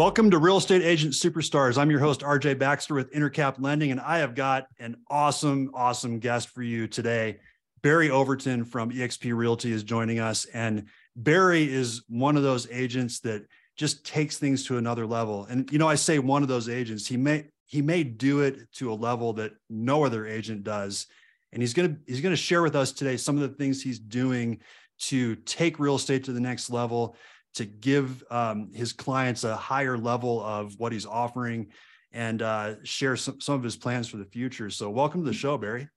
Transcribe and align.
Welcome 0.00 0.30
to 0.30 0.38
Real 0.38 0.56
Estate 0.56 0.80
Agent 0.80 1.12
Superstars. 1.12 1.76
I'm 1.76 1.90
your 1.90 2.00
host, 2.00 2.22
RJ 2.22 2.58
Baxter 2.58 2.94
with 2.94 3.12
Intercap 3.12 3.56
Lending, 3.58 3.90
and 3.90 4.00
I 4.00 4.16
have 4.20 4.34
got 4.34 4.66
an 4.78 4.96
awesome, 5.10 5.70
awesome 5.74 6.20
guest 6.20 6.48
for 6.48 6.62
you 6.62 6.88
today. 6.88 7.36
Barry 7.82 8.08
Overton 8.08 8.64
from 8.64 8.92
eXp 8.92 9.36
Realty 9.36 9.72
is 9.72 9.82
joining 9.84 10.18
us. 10.18 10.46
And 10.46 10.86
Barry 11.16 11.70
is 11.70 12.02
one 12.08 12.38
of 12.38 12.42
those 12.42 12.66
agents 12.70 13.20
that 13.20 13.42
just 13.76 14.02
takes 14.02 14.38
things 14.38 14.64
to 14.68 14.78
another 14.78 15.04
level. 15.04 15.44
And 15.50 15.70
you 15.70 15.76
know, 15.76 15.86
I 15.86 15.96
say 15.96 16.18
one 16.18 16.40
of 16.40 16.48
those 16.48 16.70
agents, 16.70 17.06
he 17.06 17.18
may 17.18 17.48
he 17.66 17.82
may 17.82 18.02
do 18.02 18.40
it 18.40 18.72
to 18.76 18.90
a 18.90 18.94
level 18.94 19.34
that 19.34 19.52
no 19.68 20.06
other 20.06 20.26
agent 20.26 20.64
does. 20.64 21.08
And 21.52 21.62
he's 21.62 21.74
gonna 21.74 21.98
he's 22.06 22.22
gonna 22.22 22.36
share 22.36 22.62
with 22.62 22.74
us 22.74 22.92
today 22.92 23.18
some 23.18 23.36
of 23.36 23.42
the 23.42 23.54
things 23.54 23.82
he's 23.82 23.98
doing 23.98 24.60
to 25.00 25.36
take 25.36 25.78
real 25.78 25.96
estate 25.96 26.24
to 26.24 26.32
the 26.32 26.40
next 26.40 26.70
level 26.70 27.16
to 27.54 27.64
give 27.64 28.22
um, 28.30 28.72
his 28.72 28.92
clients 28.92 29.44
a 29.44 29.56
higher 29.56 29.98
level 29.98 30.42
of 30.42 30.78
what 30.78 30.92
he's 30.92 31.06
offering 31.06 31.68
and 32.12 32.42
uh, 32.42 32.74
share 32.82 33.16
some, 33.16 33.40
some 33.40 33.54
of 33.54 33.62
his 33.62 33.76
plans 33.76 34.08
for 34.08 34.16
the 34.16 34.24
future. 34.24 34.70
So, 34.70 34.90
welcome 34.90 35.22
to 35.24 35.30
the 35.30 35.36
show, 35.36 35.56
Barry. 35.56 35.88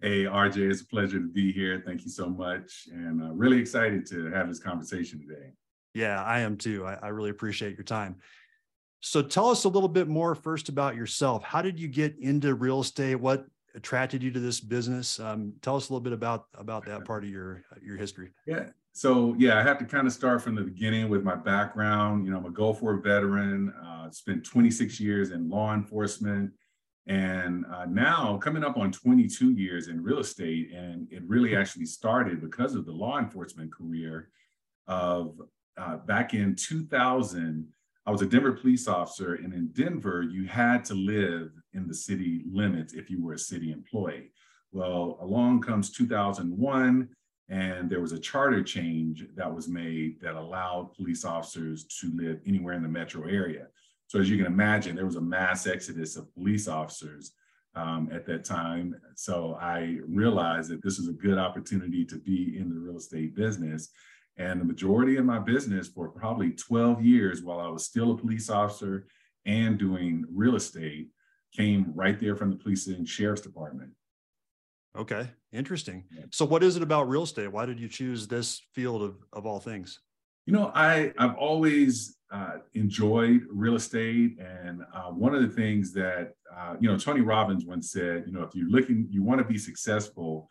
Hey, 0.00 0.24
RJ, 0.24 0.70
it's 0.70 0.82
a 0.82 0.86
pleasure 0.86 1.18
to 1.18 1.28
be 1.28 1.52
here. 1.52 1.82
Thank 1.84 2.04
you 2.04 2.10
so 2.10 2.28
much. 2.28 2.88
And 2.92 3.22
uh, 3.22 3.32
really 3.32 3.58
excited 3.58 4.06
to 4.10 4.30
have 4.30 4.48
this 4.48 4.60
conversation 4.60 5.20
today. 5.20 5.52
Yeah, 5.94 6.22
I 6.22 6.40
am 6.40 6.56
too. 6.56 6.86
I, 6.86 6.94
I 7.02 7.08
really 7.08 7.30
appreciate 7.30 7.76
your 7.76 7.84
time. 7.84 8.16
So, 9.00 9.22
tell 9.22 9.48
us 9.48 9.64
a 9.64 9.68
little 9.68 9.88
bit 9.88 10.08
more 10.08 10.34
first 10.34 10.68
about 10.68 10.96
yourself. 10.96 11.42
How 11.42 11.62
did 11.62 11.78
you 11.78 11.88
get 11.88 12.16
into 12.20 12.54
real 12.54 12.80
estate? 12.80 13.16
What 13.16 13.46
attracted 13.74 14.22
you 14.22 14.30
to 14.32 14.40
this 14.40 14.60
business? 14.60 15.20
Um, 15.20 15.54
tell 15.62 15.76
us 15.76 15.88
a 15.88 15.92
little 15.92 16.02
bit 16.02 16.12
about 16.12 16.46
about 16.54 16.84
that 16.86 17.04
part 17.04 17.24
of 17.24 17.30
your 17.30 17.62
your 17.82 17.96
history. 17.96 18.30
Yeah, 18.46 18.66
so 18.98 19.36
yeah, 19.38 19.60
I 19.60 19.62
have 19.62 19.78
to 19.78 19.84
kind 19.84 20.08
of 20.08 20.12
start 20.12 20.42
from 20.42 20.56
the 20.56 20.62
beginning 20.62 21.08
with 21.08 21.22
my 21.22 21.36
background. 21.36 22.24
You 22.24 22.32
know, 22.32 22.38
I'm 22.38 22.46
a 22.46 22.50
Gulf 22.50 22.82
War 22.82 22.96
veteran. 22.96 23.72
Uh, 23.80 24.10
spent 24.10 24.44
26 24.44 24.98
years 24.98 25.30
in 25.30 25.48
law 25.48 25.72
enforcement, 25.72 26.50
and 27.06 27.64
uh, 27.72 27.84
now 27.84 28.38
coming 28.38 28.64
up 28.64 28.76
on 28.76 28.90
22 28.90 29.52
years 29.52 29.86
in 29.86 30.02
real 30.02 30.18
estate. 30.18 30.72
And 30.72 31.06
it 31.12 31.22
really 31.28 31.54
actually 31.54 31.86
started 31.86 32.40
because 32.40 32.74
of 32.74 32.86
the 32.86 32.92
law 32.92 33.20
enforcement 33.20 33.72
career. 33.72 34.30
Of 34.88 35.40
uh, 35.76 35.98
back 35.98 36.34
in 36.34 36.56
2000, 36.56 37.68
I 38.04 38.10
was 38.10 38.22
a 38.22 38.26
Denver 38.26 38.52
police 38.52 38.88
officer, 38.88 39.34
and 39.34 39.54
in 39.54 39.68
Denver, 39.68 40.22
you 40.22 40.48
had 40.48 40.84
to 40.86 40.94
live 40.94 41.52
in 41.72 41.86
the 41.86 41.94
city 41.94 42.42
limits 42.50 42.94
if 42.94 43.10
you 43.10 43.22
were 43.22 43.34
a 43.34 43.38
city 43.38 43.70
employee. 43.70 44.32
Well, 44.72 45.18
along 45.20 45.60
comes 45.60 45.90
2001 45.92 47.10
and 47.48 47.88
there 47.88 48.00
was 48.00 48.12
a 48.12 48.18
charter 48.18 48.62
change 48.62 49.26
that 49.34 49.52
was 49.52 49.68
made 49.68 50.20
that 50.20 50.34
allowed 50.34 50.92
police 50.94 51.24
officers 51.24 51.84
to 51.84 52.10
live 52.14 52.40
anywhere 52.46 52.74
in 52.74 52.82
the 52.82 52.88
metro 52.88 53.26
area. 53.26 53.68
So 54.06 54.20
as 54.20 54.28
you 54.28 54.36
can 54.36 54.46
imagine, 54.46 54.94
there 54.94 55.06
was 55.06 55.16
a 55.16 55.20
mass 55.20 55.66
exodus 55.66 56.16
of 56.16 56.32
police 56.34 56.68
officers 56.68 57.32
um, 57.74 58.08
at 58.12 58.26
that 58.26 58.44
time. 58.44 58.96
So 59.14 59.56
I 59.60 59.98
realized 60.06 60.70
that 60.70 60.82
this 60.82 60.98
is 60.98 61.08
a 61.08 61.12
good 61.12 61.38
opportunity 61.38 62.04
to 62.06 62.16
be 62.16 62.58
in 62.58 62.68
the 62.68 62.78
real 62.78 62.96
estate 62.96 63.34
business. 63.34 63.88
And 64.36 64.60
the 64.60 64.64
majority 64.64 65.16
of 65.16 65.24
my 65.24 65.38
business 65.38 65.88
for 65.88 66.08
probably 66.08 66.52
12 66.52 67.02
years 67.02 67.42
while 67.42 67.60
I 67.60 67.68
was 67.68 67.84
still 67.84 68.12
a 68.12 68.16
police 68.16 68.50
officer 68.50 69.06
and 69.46 69.78
doing 69.78 70.24
real 70.32 70.56
estate 70.56 71.08
came 71.54 71.92
right 71.94 72.18
there 72.20 72.36
from 72.36 72.50
the 72.50 72.56
police 72.56 72.86
and 72.88 73.08
sheriff's 73.08 73.40
department. 73.40 73.90
Okay, 74.98 75.30
interesting. 75.52 76.04
So, 76.30 76.44
what 76.44 76.64
is 76.64 76.76
it 76.76 76.82
about 76.82 77.08
real 77.08 77.22
estate? 77.22 77.52
Why 77.52 77.66
did 77.66 77.78
you 77.78 77.88
choose 77.88 78.26
this 78.26 78.60
field 78.74 79.02
of, 79.02 79.16
of 79.32 79.46
all 79.46 79.60
things? 79.60 80.00
You 80.44 80.52
know, 80.52 80.72
I 80.74 81.12
I've 81.18 81.36
always 81.36 82.16
uh, 82.32 82.56
enjoyed 82.74 83.42
real 83.48 83.76
estate, 83.76 84.38
and 84.40 84.82
uh, 84.92 85.10
one 85.10 85.36
of 85.36 85.42
the 85.42 85.48
things 85.48 85.92
that 85.92 86.32
uh, 86.56 86.74
you 86.80 86.88
know 86.88 86.98
Tony 86.98 87.20
Robbins 87.20 87.64
once 87.64 87.92
said, 87.92 88.24
you 88.26 88.32
know, 88.32 88.42
if 88.42 88.56
you're 88.56 88.68
looking, 88.68 89.06
you 89.08 89.22
want 89.22 89.38
to 89.38 89.44
be 89.44 89.56
successful, 89.56 90.48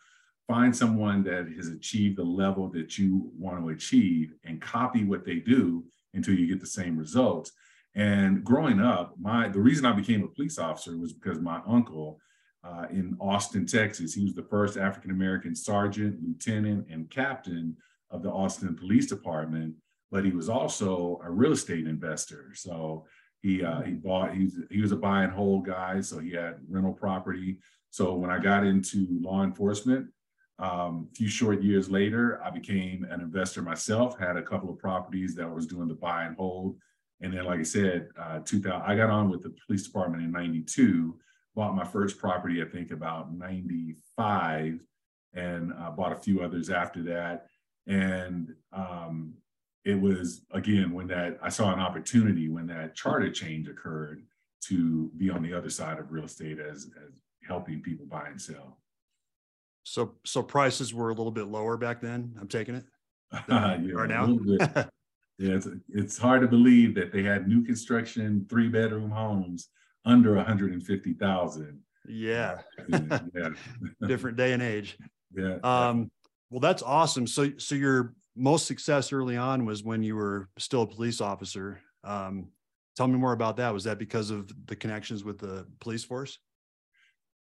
find 0.47 0.73
someone 0.73 1.23
that 1.23 1.49
has 1.57 1.67
achieved 1.67 2.17
the 2.17 2.23
level 2.23 2.69
that 2.69 2.97
you 2.97 3.29
want 3.37 3.59
to 3.59 3.69
achieve, 3.69 4.33
and 4.45 4.61
copy 4.61 5.03
what 5.03 5.25
they 5.25 5.39
do 5.39 5.83
until 6.13 6.35
you 6.35 6.47
get 6.47 6.61
the 6.61 6.67
same 6.67 6.95
results. 6.95 7.51
And 7.95 8.45
growing 8.45 8.79
up, 8.79 9.15
my 9.19 9.49
the 9.49 9.59
reason 9.59 9.85
I 9.85 9.91
became 9.91 10.23
a 10.23 10.29
police 10.29 10.57
officer 10.57 10.97
was 10.97 11.11
because 11.11 11.41
my 11.41 11.59
uncle 11.67 12.21
uh, 12.67 12.85
in 12.89 13.15
Austin, 13.19 13.65
Texas. 13.65 14.13
He 14.13 14.23
was 14.23 14.33
the 14.33 14.43
first 14.43 14.77
African 14.77 15.11
American 15.11 15.55
sergeant, 15.55 16.19
lieutenant, 16.21 16.87
and 16.89 17.09
captain 17.09 17.75
of 18.11 18.23
the 18.23 18.29
Austin 18.29 18.75
Police 18.75 19.07
Department. 19.07 19.75
But 20.11 20.25
he 20.25 20.31
was 20.31 20.49
also 20.49 21.19
a 21.23 21.29
real 21.29 21.51
estate 21.51 21.87
investor. 21.87 22.51
So 22.53 23.05
he 23.41 23.63
uh, 23.63 23.81
he 23.81 23.93
bought. 23.93 24.33
He's 24.33 24.59
he 24.69 24.81
was 24.81 24.91
a 24.91 24.95
buy 24.95 25.23
and 25.23 25.33
hold 25.33 25.65
guy. 25.65 26.01
So 26.01 26.19
he 26.19 26.31
had 26.31 26.55
rental 26.69 26.93
property. 26.93 27.59
So 27.89 28.13
when 28.13 28.29
I 28.29 28.39
got 28.39 28.65
into 28.65 29.07
law 29.21 29.43
enforcement, 29.43 30.07
um, 30.59 31.07
a 31.11 31.15
few 31.15 31.29
short 31.29 31.61
years 31.61 31.89
later, 31.89 32.41
I 32.43 32.49
became 32.49 33.05
an 33.09 33.21
investor 33.21 33.61
myself. 33.61 34.17
Had 34.17 34.37
a 34.37 34.43
couple 34.43 34.69
of 34.69 34.79
properties 34.79 35.35
that 35.35 35.43
I 35.43 35.53
was 35.53 35.67
doing 35.67 35.87
the 35.87 35.93
buy 35.93 36.25
and 36.25 36.35
hold. 36.35 36.77
And 37.21 37.33
then, 37.33 37.45
like 37.45 37.59
I 37.59 37.63
said, 37.63 38.09
uh, 38.19 38.39
2000, 38.39 38.81
I 38.81 38.95
got 38.95 39.09
on 39.09 39.29
with 39.29 39.41
the 39.41 39.55
police 39.65 39.83
department 39.83 40.23
in 40.23 40.31
'92 40.31 41.17
bought 41.57 41.75
my 41.75 41.83
first 41.83 42.19
property, 42.19 42.61
I 42.61 42.65
think 42.65 42.91
about 42.91 43.33
95, 43.33 44.79
and 45.33 45.73
uh, 45.73 45.89
bought 45.89 46.13
a 46.13 46.15
few 46.15 46.41
others 46.41 46.69
after 46.69 47.01
that. 47.03 47.47
And 47.87 48.53
um, 48.71 49.33
it 49.83 49.99
was, 49.99 50.45
again, 50.51 50.93
when 50.93 51.07
that 51.07 51.39
I 51.41 51.49
saw 51.49 51.73
an 51.73 51.79
opportunity 51.79 52.47
when 52.47 52.67
that 52.67 52.93
charter 52.95 53.31
change 53.31 53.67
occurred 53.67 54.21
to 54.65 55.09
be 55.17 55.31
on 55.31 55.41
the 55.41 55.53
other 55.53 55.71
side 55.71 55.97
of 55.97 56.11
real 56.11 56.25
estate 56.25 56.59
as, 56.59 56.91
as 57.03 57.21
helping 57.43 57.81
people 57.81 58.05
buy 58.05 58.27
and 58.27 58.39
sell. 58.39 58.77
So, 59.81 60.13
so 60.25 60.43
prices 60.43 60.93
were 60.93 61.09
a 61.09 61.13
little 61.13 61.31
bit 61.31 61.47
lower 61.47 61.75
back 61.75 62.01
then. 62.01 62.35
I'm 62.39 62.47
taking 62.47 62.75
it. 62.75 62.85
yeah, 63.49 63.79
right 63.93 64.09
now. 64.09 64.27
yeah, 64.59 65.55
it's, 65.55 65.67
it's 65.89 66.17
hard 66.19 66.41
to 66.41 66.47
believe 66.47 66.93
that 66.95 67.11
they 67.11 67.23
had 67.23 67.47
new 67.47 67.63
construction, 67.63 68.45
three 68.47 68.67
bedroom 68.67 69.09
homes 69.09 69.69
under 70.07 70.35
150,000. 70.35 71.79
Yeah. 72.07 72.59
yeah. 72.87 73.49
Different 74.07 74.37
day 74.37 74.53
and 74.53 74.63
age. 74.63 74.97
Yeah. 75.35 75.57
Um, 75.63 76.09
well, 76.49 76.61
that's 76.61 76.81
awesome. 76.81 77.27
So, 77.27 77.51
so 77.57 77.75
your 77.75 78.13
most 78.35 78.65
success 78.65 79.11
early 79.11 79.35
on 79.35 79.65
was 79.65 79.83
when 79.83 80.01
you 80.01 80.15
were 80.15 80.49
still 80.57 80.83
a 80.83 80.87
police 80.87 81.19
officer. 81.19 81.81
Um, 82.03 82.47
tell 82.95 83.07
me 83.07 83.17
more 83.17 83.33
about 83.33 83.57
that. 83.57 83.73
Was 83.73 83.83
that 83.83 83.99
because 83.99 84.31
of 84.31 84.49
the 84.65 84.75
connections 84.75 85.23
with 85.23 85.39
the 85.39 85.67
police 85.79 86.03
force? 86.03 86.39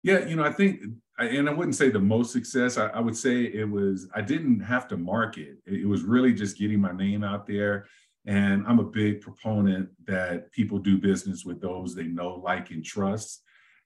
Yeah, 0.05 0.27
you 0.27 0.37
know, 0.37 0.45
I 0.45 0.53
think, 0.53 0.81
and 1.19 1.49
I 1.49 1.53
wouldn't 1.53 1.77
say 1.77 1.91
the 1.91 2.01
most 2.01 2.33
success. 2.33 2.77
I, 2.77 2.89
I 2.89 3.01
would 3.01 3.17
say 3.17 3.43
it 3.43 3.69
was. 3.69 4.09
I 4.15 4.21
didn't 4.21 4.61
have 4.61 4.89
to 4.89 4.97
market. 4.97 5.59
It, 5.65 5.83
it 5.83 5.87
was 5.87 6.03
really 6.03 6.33
just 6.33 6.59
getting 6.59 6.81
my 6.81 6.93
name 6.93 7.22
out 7.22 7.47
there 7.47 7.87
and 8.27 8.65
I'm 8.66 8.78
a 8.78 8.84
big 8.84 9.21
proponent 9.21 9.88
that 10.06 10.53
people 10.53 10.78
do 10.78 10.99
business 10.99 11.44
with 11.44 11.60
those 11.60 11.94
they 11.94 12.05
know, 12.05 12.34
like, 12.34 12.71
and 12.71 12.84
trust. 12.84 13.43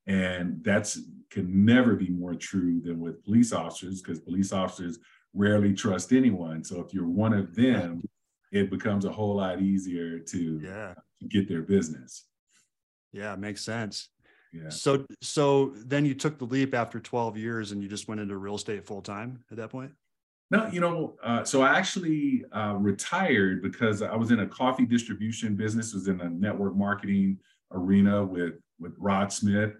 And 0.06 0.62
that's 0.62 1.00
can 1.30 1.64
never 1.64 1.96
be 1.96 2.10
more 2.10 2.34
true 2.34 2.80
than 2.80 3.00
with 3.00 3.24
police 3.24 3.52
officers 3.52 4.00
because 4.00 4.20
police 4.20 4.52
officers 4.52 4.98
rarely 5.34 5.74
trust 5.74 6.12
anyone. 6.12 6.62
So 6.62 6.80
if 6.80 6.94
you're 6.94 7.08
one 7.08 7.32
of 7.32 7.54
them, 7.54 8.02
it 8.52 8.70
becomes 8.70 9.04
a 9.04 9.10
whole 9.10 9.36
lot 9.36 9.60
easier 9.60 10.20
to, 10.20 10.60
yeah. 10.62 10.94
to 11.20 11.26
get 11.28 11.48
their 11.48 11.62
business. 11.62 12.26
Yeah, 13.12 13.34
makes 13.34 13.64
sense. 13.64 14.10
Yeah. 14.52 14.68
So 14.68 15.06
so 15.20 15.72
then 15.74 16.04
you 16.04 16.14
took 16.14 16.38
the 16.38 16.44
leap 16.44 16.74
after 16.74 17.00
12 17.00 17.36
years 17.36 17.72
and 17.72 17.82
you 17.82 17.88
just 17.88 18.08
went 18.08 18.20
into 18.20 18.36
real 18.36 18.54
estate 18.54 18.86
full 18.86 19.02
time 19.02 19.44
at 19.50 19.56
that 19.56 19.70
point? 19.70 19.92
No, 20.50 20.68
you 20.68 20.80
know, 20.80 21.16
uh, 21.24 21.42
so 21.42 21.62
I 21.62 21.76
actually 21.76 22.44
uh, 22.52 22.74
retired 22.78 23.62
because 23.62 24.00
I 24.00 24.14
was 24.14 24.30
in 24.30 24.40
a 24.40 24.46
coffee 24.46 24.86
distribution 24.86 25.56
business, 25.56 25.92
was 25.92 26.06
in 26.06 26.20
a 26.20 26.30
network 26.30 26.76
marketing 26.76 27.38
arena 27.72 28.24
with 28.24 28.54
with 28.78 28.94
Rod 28.98 29.32
Smith, 29.32 29.72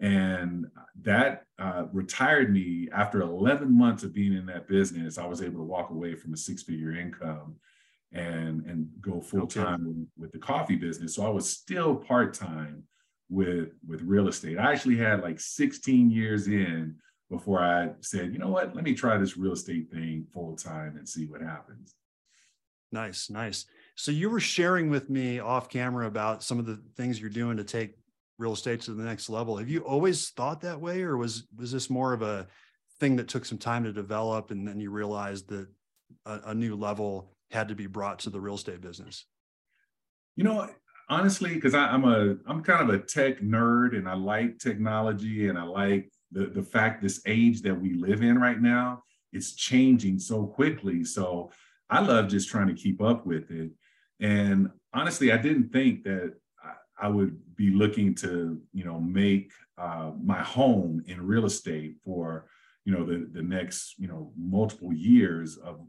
and 0.00 0.66
that 1.02 1.44
uh, 1.60 1.84
retired 1.92 2.52
me 2.52 2.88
after 2.92 3.20
11 3.20 3.70
months 3.70 4.02
of 4.02 4.12
being 4.12 4.32
in 4.32 4.46
that 4.46 4.66
business. 4.66 5.18
I 5.18 5.26
was 5.26 5.40
able 5.40 5.58
to 5.58 5.64
walk 5.64 5.90
away 5.90 6.16
from 6.16 6.34
a 6.34 6.36
six 6.36 6.62
figure 6.62 6.92
income 6.92 7.56
and 8.12 8.64
and 8.66 8.88
go 9.00 9.20
full 9.20 9.46
time 9.46 9.86
okay. 9.88 10.08
with 10.16 10.32
the 10.32 10.38
coffee 10.38 10.76
business. 10.76 11.14
So 11.14 11.24
I 11.24 11.30
was 11.30 11.48
still 11.48 11.94
part 11.94 12.34
time 12.34 12.82
with 13.28 13.70
with 13.86 14.02
real 14.02 14.28
estate. 14.28 14.58
I 14.58 14.72
actually 14.72 14.96
had 14.96 15.22
like 15.22 15.38
16 15.38 16.10
years 16.10 16.48
in 16.48 16.96
before 17.30 17.60
I 17.62 17.90
said, 18.00 18.32
you 18.32 18.38
know 18.38 18.48
what, 18.48 18.74
let 18.74 18.84
me 18.84 18.94
try 18.94 19.18
this 19.18 19.36
real 19.36 19.52
estate 19.52 19.90
thing 19.90 20.26
full 20.32 20.56
time 20.56 20.96
and 20.96 21.08
see 21.08 21.26
what 21.26 21.40
happens. 21.40 21.94
Nice, 22.90 23.28
nice. 23.28 23.66
So 23.96 24.10
you 24.10 24.30
were 24.30 24.40
sharing 24.40 24.88
with 24.88 25.10
me 25.10 25.38
off 25.38 25.68
camera 25.68 26.06
about 26.06 26.42
some 26.42 26.58
of 26.58 26.66
the 26.66 26.80
things 26.96 27.20
you're 27.20 27.28
doing 27.28 27.56
to 27.58 27.64
take 27.64 27.96
real 28.38 28.52
estate 28.52 28.80
to 28.82 28.94
the 28.94 29.02
next 29.02 29.28
level. 29.28 29.56
Have 29.56 29.68
you 29.68 29.80
always 29.80 30.30
thought 30.30 30.60
that 30.62 30.80
way, 30.80 31.02
or 31.02 31.16
was 31.16 31.44
was 31.56 31.72
this 31.72 31.90
more 31.90 32.12
of 32.12 32.22
a 32.22 32.46
thing 33.00 33.16
that 33.16 33.28
took 33.28 33.44
some 33.44 33.58
time 33.58 33.84
to 33.84 33.92
develop, 33.92 34.50
and 34.50 34.66
then 34.66 34.80
you 34.80 34.90
realized 34.90 35.48
that 35.48 35.68
a, 36.24 36.40
a 36.46 36.54
new 36.54 36.76
level 36.76 37.36
had 37.50 37.68
to 37.68 37.74
be 37.74 37.86
brought 37.86 38.20
to 38.20 38.30
the 38.30 38.40
real 38.40 38.54
estate 38.54 38.80
business? 38.80 39.26
You 40.36 40.44
know, 40.44 40.70
honestly, 41.08 41.54
because 41.54 41.74
I'm 41.74 42.04
a 42.04 42.36
I'm 42.46 42.62
kind 42.62 42.88
of 42.88 42.94
a 42.94 43.04
tech 43.04 43.40
nerd 43.40 43.96
and 43.96 44.08
I 44.08 44.14
like 44.14 44.58
technology 44.58 45.48
and 45.48 45.58
I 45.58 45.64
like 45.64 46.10
the 46.32 46.46
the 46.46 46.62
fact 46.62 47.02
this 47.02 47.22
age 47.26 47.62
that 47.62 47.80
we 47.80 47.94
live 47.94 48.22
in 48.22 48.38
right 48.38 48.60
now, 48.60 49.02
it's 49.32 49.54
changing 49.54 50.18
so 50.18 50.46
quickly. 50.46 51.04
So 51.04 51.50
I 51.90 52.00
love 52.00 52.28
just 52.28 52.48
trying 52.48 52.68
to 52.68 52.74
keep 52.74 53.00
up 53.02 53.26
with 53.26 53.50
it. 53.50 53.70
And 54.20 54.70
honestly, 54.92 55.32
I 55.32 55.38
didn't 55.38 55.70
think 55.70 56.04
that 56.04 56.34
I 57.00 57.08
would 57.08 57.38
be 57.56 57.70
looking 57.70 58.14
to, 58.16 58.60
you 58.72 58.84
know, 58.84 59.00
make 59.00 59.52
uh, 59.76 60.10
my 60.22 60.42
home 60.42 61.04
in 61.06 61.26
real 61.26 61.46
estate 61.46 61.94
for, 62.04 62.48
you 62.84 62.92
know, 62.92 63.04
the 63.04 63.28
the 63.32 63.42
next, 63.42 63.94
you 63.98 64.08
know, 64.08 64.32
multiple 64.36 64.92
years 64.92 65.56
of 65.58 65.80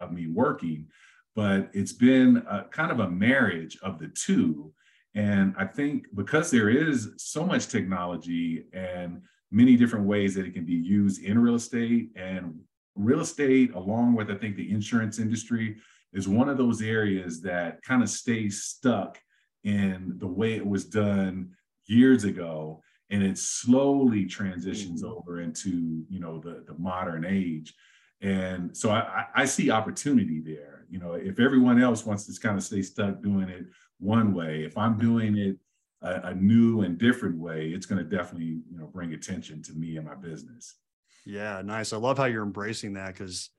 of 0.00 0.12
me 0.12 0.26
working. 0.26 0.86
But 1.34 1.70
it's 1.72 1.92
been 1.92 2.42
a, 2.48 2.64
kind 2.64 2.90
of 2.90 3.00
a 3.00 3.10
marriage 3.10 3.78
of 3.82 3.98
the 3.98 4.08
two. 4.08 4.72
And 5.14 5.54
I 5.58 5.64
think 5.64 6.06
because 6.14 6.50
there 6.50 6.68
is 6.68 7.10
so 7.18 7.44
much 7.44 7.68
technology 7.68 8.64
and 8.72 9.22
many 9.50 9.76
different 9.76 10.06
ways 10.06 10.34
that 10.34 10.46
it 10.46 10.54
can 10.54 10.64
be 10.64 10.74
used 10.74 11.22
in 11.22 11.38
real 11.38 11.54
estate. 11.54 12.10
And 12.16 12.60
real 12.94 13.20
estate, 13.20 13.74
along 13.74 14.14
with 14.14 14.30
I 14.30 14.34
think 14.34 14.56
the 14.56 14.70
insurance 14.70 15.18
industry, 15.18 15.76
is 16.12 16.28
one 16.28 16.48
of 16.48 16.58
those 16.58 16.82
areas 16.82 17.40
that 17.42 17.82
kind 17.82 18.02
of 18.02 18.08
stays 18.08 18.62
stuck 18.62 19.18
in 19.64 20.14
the 20.18 20.26
way 20.26 20.54
it 20.54 20.66
was 20.66 20.84
done 20.84 21.50
years 21.86 22.24
ago. 22.24 22.82
And 23.10 23.22
it 23.22 23.38
slowly 23.38 24.26
transitions 24.26 25.02
mm-hmm. 25.02 25.12
over 25.12 25.40
into 25.40 26.04
you 26.08 26.18
know 26.18 26.40
the, 26.40 26.64
the 26.66 26.74
modern 26.78 27.24
age. 27.24 27.72
And 28.20 28.76
so 28.76 28.90
I, 28.90 29.26
I 29.34 29.44
see 29.44 29.70
opportunity 29.70 30.40
there. 30.40 30.86
You 30.90 30.98
know 30.98 31.12
if 31.12 31.38
everyone 31.38 31.80
else 31.80 32.04
wants 32.04 32.26
to 32.26 32.40
kind 32.40 32.56
of 32.56 32.64
stay 32.64 32.82
stuck 32.82 33.22
doing 33.22 33.48
it 33.48 33.66
one 33.98 34.34
way 34.34 34.62
if 34.64 34.76
i'm 34.76 34.98
doing 34.98 35.36
it 35.36 35.56
a, 36.02 36.28
a 36.28 36.34
new 36.34 36.82
and 36.82 36.98
different 36.98 37.38
way 37.38 37.68
it's 37.68 37.86
going 37.86 38.02
to 38.02 38.16
definitely 38.16 38.60
you 38.70 38.78
know 38.78 38.86
bring 38.86 39.12
attention 39.12 39.62
to 39.62 39.72
me 39.72 39.96
and 39.96 40.06
my 40.06 40.14
business 40.14 40.76
yeah 41.24 41.62
nice 41.64 41.92
i 41.92 41.96
love 41.96 42.18
how 42.18 42.24
you're 42.24 42.42
embracing 42.42 42.94
that 42.94 43.14
because 43.14 43.50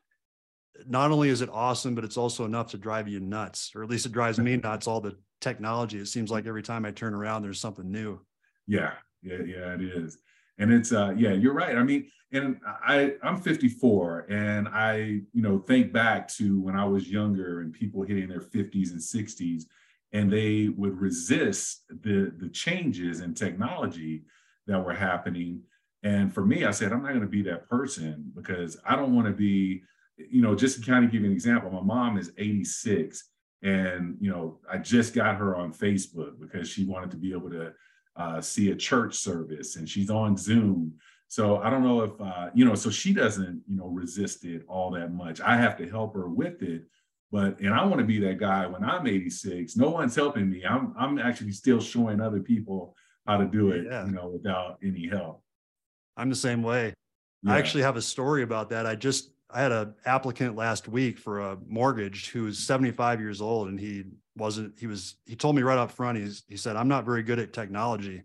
not 0.88 1.12
only 1.12 1.30
is 1.30 1.42
it 1.42 1.50
awesome 1.52 1.96
but 1.96 2.04
it's 2.04 2.18
also 2.18 2.46
enough 2.46 2.68
to 2.68 2.78
drive 2.78 3.08
you 3.08 3.20
nuts 3.20 3.72
or 3.76 3.84
at 3.84 3.90
least 3.90 4.06
it 4.06 4.12
drives 4.12 4.38
me 4.40 4.56
nuts 4.58 4.88
all 4.88 5.02
the 5.02 5.16
technology. 5.42 5.98
It 6.00 6.08
seems 6.08 6.32
like 6.32 6.48
every 6.48 6.64
time 6.64 6.86
I 6.86 6.92
turn 6.92 7.14
around, 7.14 7.42
there's 7.42 7.60
something 7.60 7.90
new. 7.90 8.20
Yeah, 8.68 8.94
yeah, 9.22 9.40
yeah, 9.46 9.74
it 9.74 9.82
is. 9.82 10.18
And 10.60 10.74
it's 10.74 10.92
uh 10.92 11.14
yeah, 11.18 11.34
you're 11.34 11.54
right. 11.54 11.78
I 11.78 11.84
mean, 11.84 12.08
and 12.32 12.58
I 12.66 13.14
I'm 13.24 13.40
54 13.40 14.28
and 14.30 14.68
I, 14.68 15.22
you 15.34 15.42
know, 15.42 15.60
think 15.60 15.94
back 15.94 16.28
to 16.36 16.60
when 16.60 16.76
I 16.76 16.86
was 16.86 17.10
younger 17.10 17.62
and 17.62 17.72
people 17.72 18.02
hitting 18.02 18.28
their 18.28 18.42
50s 18.42 18.92
and 18.92 19.00
60s 19.00 19.64
and 20.14 20.32
they 20.32 20.70
would 20.70 21.00
resist 21.00 21.84
the 21.90 22.32
the 22.38 22.50
changes 22.50 23.22
in 23.22 23.34
technology 23.34 24.24
that 24.68 24.84
were 24.84 24.94
happening. 24.94 25.62
And 26.04 26.34
for 26.34 26.46
me, 26.46 26.66
I 26.66 26.72
said, 26.72 26.92
I'm 26.92 27.02
not 27.02 27.10
going 27.10 27.22
to 27.22 27.28
be 27.28 27.42
that 27.44 27.68
person 27.68 28.32
because 28.36 28.78
I 28.86 28.96
don't 28.96 29.16
want 29.16 29.28
to 29.28 29.34
be, 29.34 29.82
you 30.18 30.42
know, 30.42 30.56
just 30.56 30.80
to 30.80 30.86
kind 30.90 31.04
of 31.04 31.12
give 31.12 31.22
you 31.22 31.28
an 31.28 31.34
example, 31.34 31.72
my 31.72 31.82
mom 31.82 32.18
is 32.18 32.32
86 32.38 33.30
and, 33.64 34.18
you 34.20 34.30
know, 34.30 34.60
I 34.72 34.78
just 34.78 35.16
got 35.16 35.38
her 35.38 35.56
on 35.56 35.74
Facebook 35.74 36.40
because 36.40 36.70
she 36.70 36.86
wanted 36.86 37.12
to 37.12 37.18
be 37.18 37.32
able 37.32 37.50
to 37.50 37.74
uh, 38.16 38.42
see 38.42 38.72
a 38.72 38.76
church 38.76 39.16
service 39.16 39.76
and 39.76 39.90
she's 39.90 40.10
on 40.10 40.38
Zoom. 40.38 40.94
So 41.28 41.58
I 41.58 41.70
don't 41.70 41.84
know 41.84 42.02
if, 42.02 42.22
uh, 42.22 42.50
you 42.54 42.66
know, 42.66 42.76
so 42.76 42.90
she 42.90 43.14
doesn't, 43.14 43.64
you 43.68 43.78
know, 43.78 43.88
resist 43.88 44.46
it 44.46 44.64
all 44.68 44.92
that 44.92 45.14
much. 45.14 45.42
I 45.42 45.58
have 45.58 45.78
to 45.78 45.90
help 45.90 46.14
her 46.14 46.30
with 46.30 46.62
it. 46.62 46.84
But, 47.32 47.60
and 47.60 47.74
I 47.74 47.84
want 47.86 48.00
to 48.00 48.06
be 48.06 48.20
that 48.22 48.40
guy 48.40 48.66
when 48.68 48.84
I'm 48.84 49.06
86. 49.06 49.76
No 49.76 49.90
one's 49.90 50.16
helping 50.16 50.50
me. 50.50 50.64
I'm, 50.64 50.94
I'm 50.98 51.20
actually 51.20 51.52
still 51.52 51.82
showing 51.82 52.22
other 52.22 52.40
people 52.40 52.96
how 53.26 53.38
to 53.38 53.46
do 53.46 53.72
it, 53.72 53.86
yeah. 53.86 54.06
you 54.06 54.14
know, 54.14 54.28
without 54.28 54.78
any 54.82 55.08
help. 55.08 55.44
I'm 56.16 56.30
the 56.30 56.36
same 56.36 56.64
way. 56.64 56.94
Yeah. 57.44 57.54
I 57.54 57.60
actually 57.60 57.84
have 57.84 57.98
a 57.98 58.02
story 58.02 58.44
about 58.44 58.70
that. 58.70 58.86
I 58.86 58.96
just 58.96 59.32
I 59.50 59.62
had 59.62 59.72
an 59.72 59.94
applicant 60.06 60.56
last 60.56 60.88
week 60.88 61.18
for 61.18 61.40
a 61.40 61.58
mortgage 61.68 62.30
who 62.30 62.44
was 62.44 62.60
75 62.60 63.22
years 63.22 63.42
old 63.42 63.70
and 63.70 63.80
he 63.80 64.04
wasn't, 64.36 64.78
he 64.78 64.88
was, 64.88 65.16
he 65.26 65.36
told 65.36 65.56
me 65.56 65.62
right 65.62 65.78
up 65.78 65.92
front, 65.92 66.18
he's, 66.18 66.44
he 66.48 66.58
said, 66.58 66.76
I'm 66.76 66.90
not 66.90 67.06
very 67.06 67.24
good 67.24 67.40
at 67.40 67.54
technology, 67.54 68.24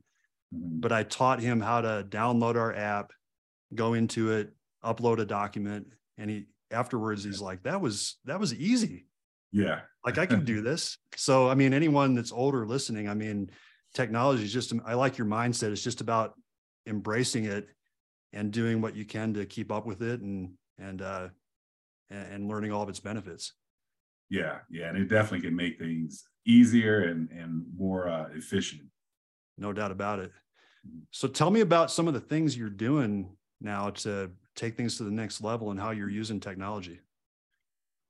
mm-hmm. 0.55 0.81
but 0.81 0.91
I 0.91 1.05
taught 1.05 1.41
him 1.41 1.61
how 1.61 1.81
to 1.81 2.05
download 2.09 2.57
our 2.57 2.75
app, 2.75 3.13
go 3.75 3.95
into 3.95 4.33
it, 4.33 4.53
upload 4.85 5.21
a 5.21 5.25
document. 5.25 5.93
And 6.19 6.29
he, 6.29 6.47
afterwards, 6.73 7.25
he's 7.25 7.41
like, 7.41 7.63
that 7.65 7.81
was, 7.81 8.17
that 8.25 8.41
was 8.41 8.55
easy. 8.55 9.07
Yeah. 9.53 9.81
like 10.05 10.19
I 10.19 10.27
can 10.27 10.45
do 10.45 10.63
this. 10.63 10.99
So, 11.17 11.49
I 11.49 11.55
mean, 11.55 11.75
anyone 11.75 12.15
that's 12.15 12.33
older 12.33 12.67
listening, 12.67 13.09
I 13.09 13.15
mean, 13.15 13.51
technology 13.95 14.45
is 14.45 14.53
just, 14.53 14.73
I 14.85 14.95
like 14.95 15.19
your 15.19 15.27
mindset. 15.27 15.73
It's 15.73 15.83
just 15.83 16.01
about 16.01 16.35
embracing 16.87 17.45
it 17.45 17.69
and 18.33 18.51
doing 18.51 18.81
what 18.81 18.97
you 18.97 19.05
can 19.05 19.35
to 19.35 19.45
keep 19.45 19.71
up 19.71 19.87
with 19.87 20.03
it 20.03 20.21
and 20.21 20.53
and 20.79 21.03
uh, 21.03 21.29
and 22.11 22.49
learning 22.49 22.73
all 22.73 22.83
of 22.83 22.89
its 22.89 23.01
benefits. 23.01 23.53
Yeah, 24.31 24.59
yeah, 24.71 24.89
and 24.89 24.99
it 24.99 25.09
definitely 25.09 25.47
can 25.47 25.57
make 25.57 25.79
things 25.79 26.25
easier 26.47 27.05
and 27.05 27.31
and 27.31 27.65
more 27.77 28.09
uh, 28.09 28.29
efficient. 28.35 28.83
No 29.59 29.73
doubt 29.73 29.91
about 29.91 30.19
it. 30.19 30.31
Mm-hmm. 30.87 31.01
So 31.11 31.29
tell 31.29 31.51
me 31.51 31.61
about 31.61 31.91
some 31.91 32.09
of 32.09 32.15
the 32.15 32.21
things 32.21 32.57
you're 32.57 32.71
doing 32.71 33.37
now 33.61 33.91
to 33.91 34.31
take 34.55 34.77
things 34.77 34.97
to 34.99 35.05
the 35.05 35.11
next 35.11 35.43
level 35.43 35.71
and 35.71 35.81
how 35.81 35.91
you're 35.91 36.11
using 36.11 36.41
technology. 36.41 37.01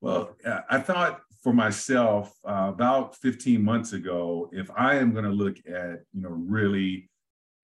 Well, 0.00 0.36
I 0.68 0.80
thought 0.80 1.20
for 1.42 1.52
myself 1.52 2.36
uh, 2.44 2.66
about 2.68 3.16
15 3.16 3.62
months 3.62 3.92
ago, 3.92 4.50
if 4.52 4.68
I 4.76 4.96
am 4.96 5.12
going 5.12 5.24
to 5.24 5.30
look 5.30 5.58
at, 5.58 6.00
you 6.12 6.22
know, 6.22 6.30
really 6.30 7.08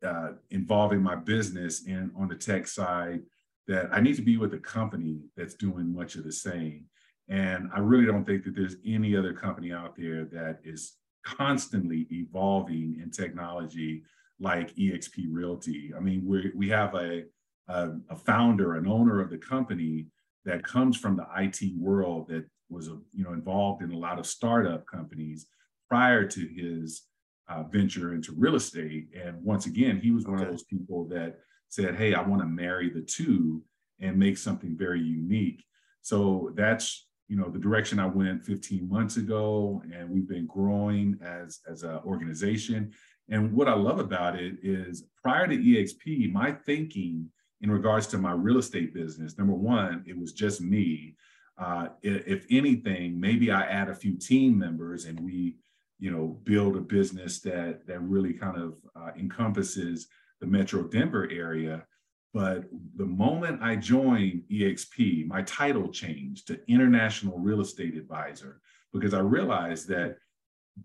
uh, 0.06 0.30
involving 0.50 1.02
my 1.02 1.16
business 1.16 1.86
in 1.86 2.12
on 2.16 2.28
the 2.28 2.36
tech 2.36 2.68
side, 2.68 3.22
that 3.66 3.88
I 3.92 4.00
need 4.00 4.16
to 4.16 4.22
be 4.22 4.36
with 4.36 4.54
a 4.54 4.58
company 4.58 5.20
that's 5.36 5.54
doing 5.54 5.92
much 5.92 6.14
of 6.14 6.24
the 6.24 6.32
same. 6.32 6.84
And 7.28 7.68
I 7.74 7.80
really 7.80 8.06
don't 8.06 8.24
think 8.24 8.44
that 8.44 8.54
there's 8.54 8.76
any 8.86 9.16
other 9.16 9.34
company 9.34 9.72
out 9.72 9.94
there 9.96 10.24
that 10.26 10.60
is 10.64 10.94
constantly 11.24 12.06
evolving 12.10 12.98
in 13.02 13.10
technology 13.10 14.02
like 14.40 14.74
eXp 14.76 15.26
Realty. 15.28 15.92
I 15.94 16.00
mean, 16.00 16.22
we 16.24 16.50
we 16.54 16.68
have 16.70 16.94
a, 16.94 17.24
a, 17.68 17.90
a 18.10 18.16
founder, 18.16 18.74
an 18.74 18.86
owner 18.86 19.20
of 19.20 19.30
the 19.30 19.38
company 19.38 20.06
that 20.44 20.64
comes 20.64 20.96
from 20.96 21.16
the 21.16 21.26
IT 21.36 21.60
world 21.78 22.28
that 22.28 22.44
was 22.70 22.88
a, 22.88 22.98
you 23.12 23.24
know 23.24 23.32
involved 23.32 23.82
in 23.82 23.92
a 23.92 23.98
lot 23.98 24.18
of 24.18 24.26
startup 24.26 24.86
companies 24.86 25.46
prior 25.88 26.24
to 26.24 26.46
his 26.46 27.02
uh, 27.48 27.62
venture 27.64 28.14
into 28.14 28.32
real 28.36 28.56
estate. 28.56 29.08
And 29.14 29.42
once 29.42 29.66
again, 29.66 29.98
he 30.00 30.10
was 30.10 30.26
one 30.26 30.36
okay. 30.36 30.44
of 30.44 30.50
those 30.50 30.64
people 30.64 31.06
that 31.08 31.38
said, 31.68 31.96
Hey, 31.96 32.14
I 32.14 32.22
want 32.22 32.42
to 32.42 32.48
marry 32.48 32.90
the 32.90 33.02
two 33.02 33.62
and 34.00 34.18
make 34.18 34.38
something 34.38 34.76
very 34.76 35.00
unique. 35.00 35.64
So 36.02 36.52
that's 36.54 37.06
you 37.28 37.36
know 37.36 37.50
the 37.50 37.58
direction 37.58 37.98
I 37.98 38.06
went 38.06 38.44
15 38.44 38.88
months 38.88 39.18
ago, 39.18 39.82
and 39.94 40.08
we've 40.08 40.28
been 40.28 40.46
growing 40.46 41.18
as 41.22 41.60
as 41.70 41.82
an 41.82 42.00
organization. 42.04 42.92
And 43.30 43.52
what 43.52 43.68
I 43.68 43.74
love 43.74 43.98
about 43.98 44.36
it 44.36 44.56
is 44.62 45.04
prior 45.22 45.46
to 45.46 45.54
EXP, 45.54 46.32
my 46.32 46.52
thinking 46.52 47.28
in 47.60 47.70
regards 47.70 48.06
to 48.08 48.18
my 48.18 48.32
real 48.32 48.58
estate 48.58 48.94
business, 48.94 49.38
number 49.38 49.54
one, 49.54 50.04
it 50.06 50.18
was 50.18 50.32
just 50.32 50.60
me. 50.60 51.16
Uh, 51.58 51.88
if 52.02 52.46
anything, 52.50 53.18
maybe 53.18 53.50
I 53.50 53.62
add 53.62 53.88
a 53.88 53.94
few 53.94 54.16
team 54.16 54.56
members 54.56 55.06
and 55.06 55.18
we, 55.18 55.56
you 55.98 56.12
know, 56.12 56.38
build 56.44 56.76
a 56.76 56.80
business 56.80 57.40
that 57.40 57.84
that 57.86 58.00
really 58.00 58.32
kind 58.32 58.56
of 58.56 58.74
uh, 58.94 59.10
encompasses 59.18 60.06
the 60.40 60.46
Metro 60.46 60.84
Denver 60.84 61.28
area. 61.32 61.84
But 62.32 62.66
the 62.96 63.06
moment 63.06 63.62
I 63.62 63.74
joined 63.74 64.44
EXP, 64.52 65.26
my 65.26 65.42
title 65.42 65.88
changed 65.88 66.46
to 66.46 66.60
International 66.68 67.38
Real 67.38 67.60
Estate 67.60 67.96
Advisor 67.96 68.60
because 68.92 69.14
I 69.14 69.20
realized 69.20 69.88
that 69.88 70.18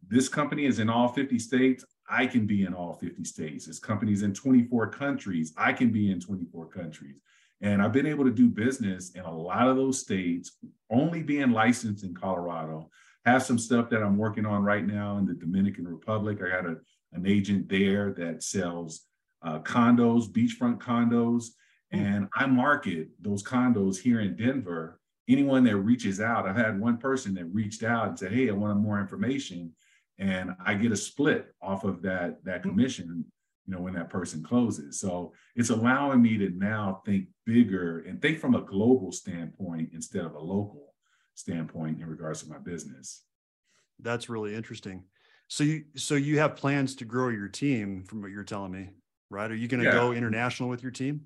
this 0.07 0.29
company 0.29 0.65
is 0.65 0.79
in 0.79 0.89
all 0.89 1.09
50 1.09 1.37
states. 1.37 1.85
I 2.09 2.27
can 2.27 2.45
be 2.45 2.63
in 2.65 2.73
all 2.73 2.93
50 2.93 3.23
states. 3.23 3.65
This 3.65 3.79
companies 3.79 4.23
in 4.23 4.33
24 4.33 4.89
countries. 4.89 5.53
I 5.57 5.73
can 5.73 5.89
be 5.89 6.11
in 6.11 6.19
24 6.19 6.67
countries. 6.67 7.15
And 7.61 7.81
I've 7.81 7.93
been 7.93 8.05
able 8.05 8.25
to 8.25 8.31
do 8.31 8.49
business 8.49 9.11
in 9.11 9.21
a 9.21 9.33
lot 9.33 9.69
of 9.69 9.77
those 9.77 10.01
states, 10.01 10.57
only 10.89 11.23
being 11.23 11.51
licensed 11.51 12.03
in 12.03 12.13
Colorado. 12.13 12.89
Have 13.25 13.43
some 13.43 13.57
stuff 13.57 13.89
that 13.89 14.03
I'm 14.03 14.17
working 14.17 14.45
on 14.45 14.63
right 14.63 14.85
now 14.85 15.17
in 15.17 15.25
the 15.25 15.33
Dominican 15.33 15.87
Republic. 15.87 16.39
I 16.41 16.49
got 16.49 16.65
a, 16.65 16.75
an 17.13 17.25
agent 17.25 17.69
there 17.69 18.11
that 18.13 18.43
sells 18.43 19.03
uh, 19.43 19.59
condos, 19.59 20.29
beachfront 20.29 20.79
condos, 20.79 21.45
hmm. 21.91 21.99
and 21.99 22.27
I 22.35 22.47
market 22.47 23.09
those 23.21 23.43
condos 23.43 23.97
here 23.97 24.19
in 24.19 24.35
Denver. 24.35 24.99
Anyone 25.29 25.63
that 25.63 25.77
reaches 25.77 26.19
out, 26.19 26.45
I've 26.45 26.57
had 26.57 26.79
one 26.79 26.97
person 26.97 27.33
that 27.35 27.45
reached 27.45 27.83
out 27.83 28.09
and 28.09 28.19
said, 28.19 28.33
"Hey, 28.33 28.49
I 28.49 28.53
want 28.53 28.79
more 28.79 28.99
information," 28.99 29.73
and 30.19 30.51
I 30.65 30.75
get 30.75 30.91
a 30.91 30.97
split 30.97 31.53
off 31.61 31.83
of 31.83 32.01
that 32.03 32.43
that 32.45 32.63
hmm. 32.63 32.69
commission. 32.69 33.25
You 33.65 33.75
know, 33.75 33.81
when 33.81 33.93
that 33.93 34.09
person 34.09 34.43
closes, 34.43 34.99
so 34.99 35.31
it's 35.55 35.69
allowing 35.69 36.21
me 36.21 36.37
to 36.37 36.49
now 36.49 37.01
think 37.05 37.27
bigger 37.45 37.99
and 37.99 38.21
think 38.21 38.39
from 38.39 38.55
a 38.55 38.61
global 38.61 39.13
standpoint 39.13 39.91
instead 39.93 40.25
of 40.25 40.35
a 40.35 40.39
local 40.39 40.93
standpoint 41.35 42.01
in 42.01 42.07
regards 42.07 42.43
to 42.43 42.49
my 42.49 42.57
business. 42.57 43.23
That's 43.99 44.27
really 44.27 44.53
interesting. 44.53 45.05
So 45.47 45.63
you 45.63 45.85
so 45.95 46.15
you 46.15 46.39
have 46.39 46.55
plans 46.55 46.95
to 46.95 47.05
grow 47.05 47.29
your 47.29 47.47
team 47.47 48.03
from 48.03 48.21
what 48.21 48.31
you're 48.31 48.43
telling 48.43 48.71
me, 48.71 48.89
right? 49.29 49.49
Are 49.49 49.55
you 49.55 49.67
going 49.67 49.83
to 49.83 49.89
yeah. 49.89 49.95
go 49.95 50.11
international 50.11 50.69
with 50.69 50.83
your 50.83 50.91
team? 50.91 51.21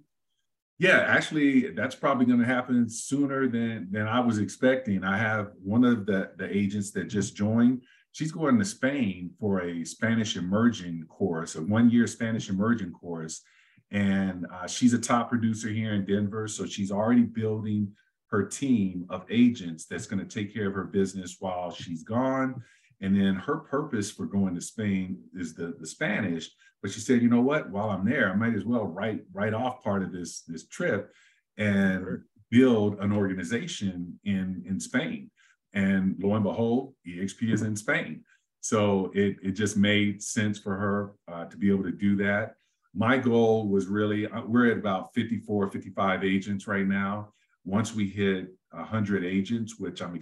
Yeah, 0.80 1.06
actually, 1.08 1.72
that's 1.72 1.96
probably 1.96 2.26
going 2.26 2.40
to 2.40 2.46
happen 2.46 2.90
sooner 2.90 3.48
than 3.48 3.88
than 3.92 4.08
I 4.08 4.20
was 4.20 4.38
expecting. 4.38 5.04
I 5.04 5.18
have 5.18 5.52
one 5.64 5.84
of 5.84 6.06
the 6.06 6.32
the 6.38 6.56
agents 6.56 6.92
that 6.92 7.06
just 7.06 7.36
joined. 7.36 7.84
She's 8.18 8.32
going 8.32 8.58
to 8.58 8.66
Spain 8.66 9.30
for 9.40 9.62
a 9.62 9.86
Spanish 9.86 10.38
immersion 10.38 11.06
course, 11.08 11.54
a 11.54 11.62
one 11.62 11.92
year 11.92 12.08
Spanish 12.08 12.50
immersion 12.50 12.92
course, 12.92 13.44
and 13.92 14.48
uh, 14.52 14.66
she's 14.66 14.96
a 14.96 14.98
top 14.98 15.30
producer 15.30 15.70
here 15.70 15.94
in 15.94 16.04
Denver. 16.04 16.48
So 16.48 16.66
she's 16.66 16.92
already 16.92 17.22
building 17.22 17.92
her 18.32 18.44
team 18.44 19.06
of 19.12 19.28
agents 19.30 19.86
that's 19.86 20.08
going 20.08 20.18
to 20.18 20.26
take 20.26 20.52
care 20.52 20.68
of 20.68 20.74
her 20.74 20.86
business 20.86 21.36
while 21.40 21.70
she's 21.70 22.02
gone. 22.02 22.60
And 23.02 23.16
then 23.16 23.36
her 23.36 23.58
purpose 23.58 24.10
for 24.10 24.26
going 24.26 24.56
to 24.56 24.62
Spain 24.62 25.20
is 25.36 25.54
the, 25.54 25.76
the 25.80 25.86
Spanish. 25.86 26.50
But 26.82 26.90
she 26.90 27.02
said, 27.02 27.22
you 27.22 27.30
know 27.30 27.42
what? 27.42 27.70
While 27.70 27.92
I'm 27.92 28.04
there, 28.04 28.32
I 28.32 28.36
might 28.36 28.56
as 28.56 28.66
well 28.66 28.86
write 28.86 29.26
write 29.32 29.54
off 29.54 29.84
part 29.84 30.02
of 30.02 30.12
this 30.12 30.42
this 30.48 30.66
trip 30.66 31.14
and 31.60 32.24
build 32.50 32.98
an 32.98 33.12
organization 33.12 34.20
in 34.24 34.64
in 34.68 34.80
Spain. 34.80 35.30
And 35.78 36.16
lo 36.20 36.34
and 36.34 36.44
behold, 36.44 36.96
EXP 37.08 37.54
is 37.54 37.62
in 37.62 37.76
Spain. 37.76 38.24
So 38.62 39.12
it, 39.14 39.38
it 39.44 39.52
just 39.52 39.78
made 39.78 40.24
sense 40.24 40.58
for 40.58 40.76
her 40.76 41.14
uh, 41.32 41.46
to 41.46 41.56
be 41.56 41.70
able 41.70 41.84
to 41.84 41.92
do 41.92 42.16
that. 42.18 42.56
My 42.96 43.18
goal 43.18 43.68
was 43.68 43.86
really, 43.86 44.26
uh, 44.26 44.42
we're 44.42 44.72
at 44.72 44.80
about 44.80 45.14
54, 45.14 45.70
55 45.70 46.24
agents 46.24 46.68
right 46.68 46.88
now. 46.88 47.32
Once 47.64 47.94
we 47.94 48.08
hit 48.08 48.48
100 48.72 49.24
agents, 49.24 49.80
which 49.80 50.02
I'm 50.02 50.20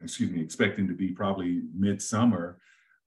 excuse 0.00 0.30
me, 0.30 0.40
expecting 0.40 0.88
to 0.88 0.94
be 0.94 1.08
probably 1.08 1.62
midsummer. 1.76 2.58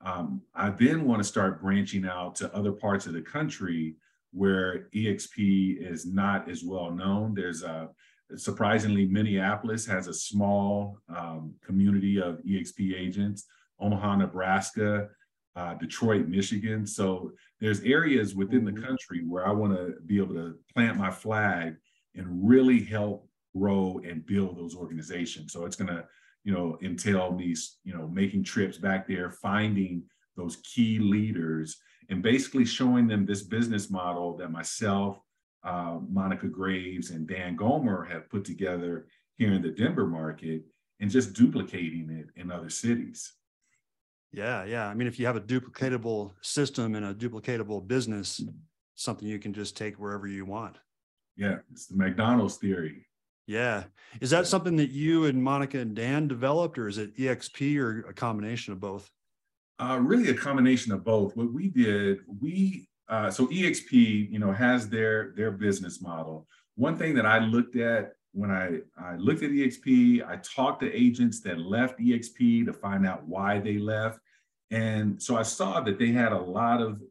Um, 0.06 0.42
I 0.54 0.70
then 0.70 1.06
want 1.06 1.20
to 1.22 1.27
start 1.27 1.62
branching 1.62 2.06
out 2.06 2.36
to 2.36 2.54
other 2.56 2.72
parts 2.72 3.08
of 3.08 3.13
the 3.13 3.22
country 3.22 3.96
where 4.32 4.88
EXP 4.96 5.77
is 5.80 6.06
not 6.06 6.50
as 6.50 6.63
well 6.63 6.92
known. 6.92 7.34
There's 7.34 7.63
a 7.63 7.89
surprisingly 8.36 9.05
Minneapolis 9.05 9.86
has 9.86 10.07
a 10.07 10.13
small 10.13 11.00
um, 11.15 11.53
community 11.65 12.22
of 12.22 12.39
EXP 12.39 12.98
agents. 12.98 13.46
Omaha, 13.79 14.17
Nebraska, 14.17 15.07
uh, 15.55 15.75
Detroit, 15.75 16.27
Michigan. 16.27 16.86
So 16.86 17.31
there's 17.60 17.81
areas 17.81 18.36
within 18.36 18.65
the 18.65 18.72
mm-hmm. 18.72 18.84
country 18.84 19.24
where 19.27 19.48
I 19.48 19.51
want 19.51 19.74
to 19.74 19.96
be 20.05 20.17
able 20.17 20.34
to 20.36 20.55
plant 20.74 20.98
my 20.98 21.12
flag 21.12 21.75
and 22.15 22.48
really 22.48 22.84
help 22.84 23.27
grow 23.55 24.01
and 24.03 24.25
build 24.25 24.57
those 24.57 24.75
organizations. 24.75 25.53
So 25.53 25.65
it's 25.65 25.75
going 25.75 25.96
to 25.96 26.05
you 26.48 26.53
know, 26.53 26.77
entail 26.81 27.34
me, 27.34 27.53
you 27.84 27.93
know, 27.93 28.07
making 28.07 28.41
trips 28.41 28.77
back 28.77 29.05
there, 29.05 29.29
finding 29.29 30.01
those 30.38 30.55
key 30.63 30.98
leaders 30.98 31.75
and 32.10 32.24
basically 32.24 32.63
showing 32.63 33.05
them 33.05 33.25
this 33.25 33.43
business 33.43 33.89
model 33.89 34.38
that 34.38 34.50
myself, 34.50 35.19
uh, 35.67 36.00
Monica 36.09 36.47
Graves, 36.47 37.12
and 37.12 37.27
Dan 37.27 37.55
Gomer 37.57 38.05
have 38.05 38.29
put 38.29 38.45
together 38.45 39.07
here 39.38 39.53
in 39.53 39.62
the 39.62 39.69
Denver 39.69 40.07
market 40.07 40.63
and 41.01 41.12
just 41.12 41.33
duplicating 41.33 42.09
it 42.09 42.41
in 42.41 42.51
other 42.51 42.69
cities. 42.69 43.33
Yeah, 44.31 44.63
yeah. 44.63 44.88
I 44.88 44.93
mean, 44.93 45.07
if 45.07 45.19
you 45.19 45.25
have 45.25 45.36
a 45.36 45.41
duplicatable 45.41 46.31
system 46.41 46.95
and 46.95 47.05
a 47.05 47.13
duplicatable 47.13 47.86
business, 47.86 48.41
something 48.95 49.27
you 49.27 49.39
can 49.39 49.53
just 49.53 49.75
take 49.75 49.95
wherever 49.95 50.25
you 50.25 50.45
want. 50.45 50.77
Yeah, 51.36 51.57
it's 51.71 51.88
the 51.88 51.97
McDonald's 51.97 52.55
theory. 52.55 53.05
Yeah. 53.45 53.83
Is 54.21 54.29
that 54.31 54.47
something 54.47 54.75
that 54.77 54.89
you 54.89 55.25
and 55.25 55.41
Monica 55.41 55.79
and 55.79 55.95
Dan 55.95 56.27
developed, 56.27 56.77
or 56.77 56.88
is 56.88 56.97
it 56.97 57.15
EXP 57.17 57.77
or 57.77 58.05
a 58.09 58.13
combination 58.13 58.74
of 58.74 58.79
both? 58.79 59.09
Uh, 59.79 60.00
really, 60.01 60.29
a 60.29 60.33
combination 60.33 60.91
of 60.93 61.03
both. 61.03 61.36
What 61.36 61.53
we 61.53 61.69
did, 61.69 62.19
we 62.41 62.87
uh, 63.09 63.31
so 63.31 63.47
EXP, 63.47 64.31
you 64.31 64.39
know, 64.39 64.51
has 64.51 64.89
their 64.89 65.33
their 65.35 65.51
business 65.51 66.01
model. 66.01 66.47
One 66.75 66.97
thing 66.97 67.15
that 67.15 67.25
I 67.25 67.39
looked 67.39 67.75
at 67.75 68.13
when 68.37 68.51
I, 68.51 68.81
I 69.01 69.15
looked 69.15 69.41
at 69.41 69.49
EXP, 69.49 70.27
I 70.27 70.37
talked 70.37 70.81
to 70.81 70.93
agents 70.93 71.39
that 71.41 71.57
left 71.57 71.99
EXP 71.99 72.65
to 72.65 72.73
find 72.73 73.07
out 73.07 73.27
why 73.27 73.59
they 73.59 73.79
left. 73.79 74.19
And 74.69 75.19
so 75.21 75.35
I 75.37 75.41
saw 75.41 75.81
that 75.81 75.97
they 75.97 76.11
had 76.11 76.33
a 76.33 76.39
lot 76.39 76.79
of 76.79 77.01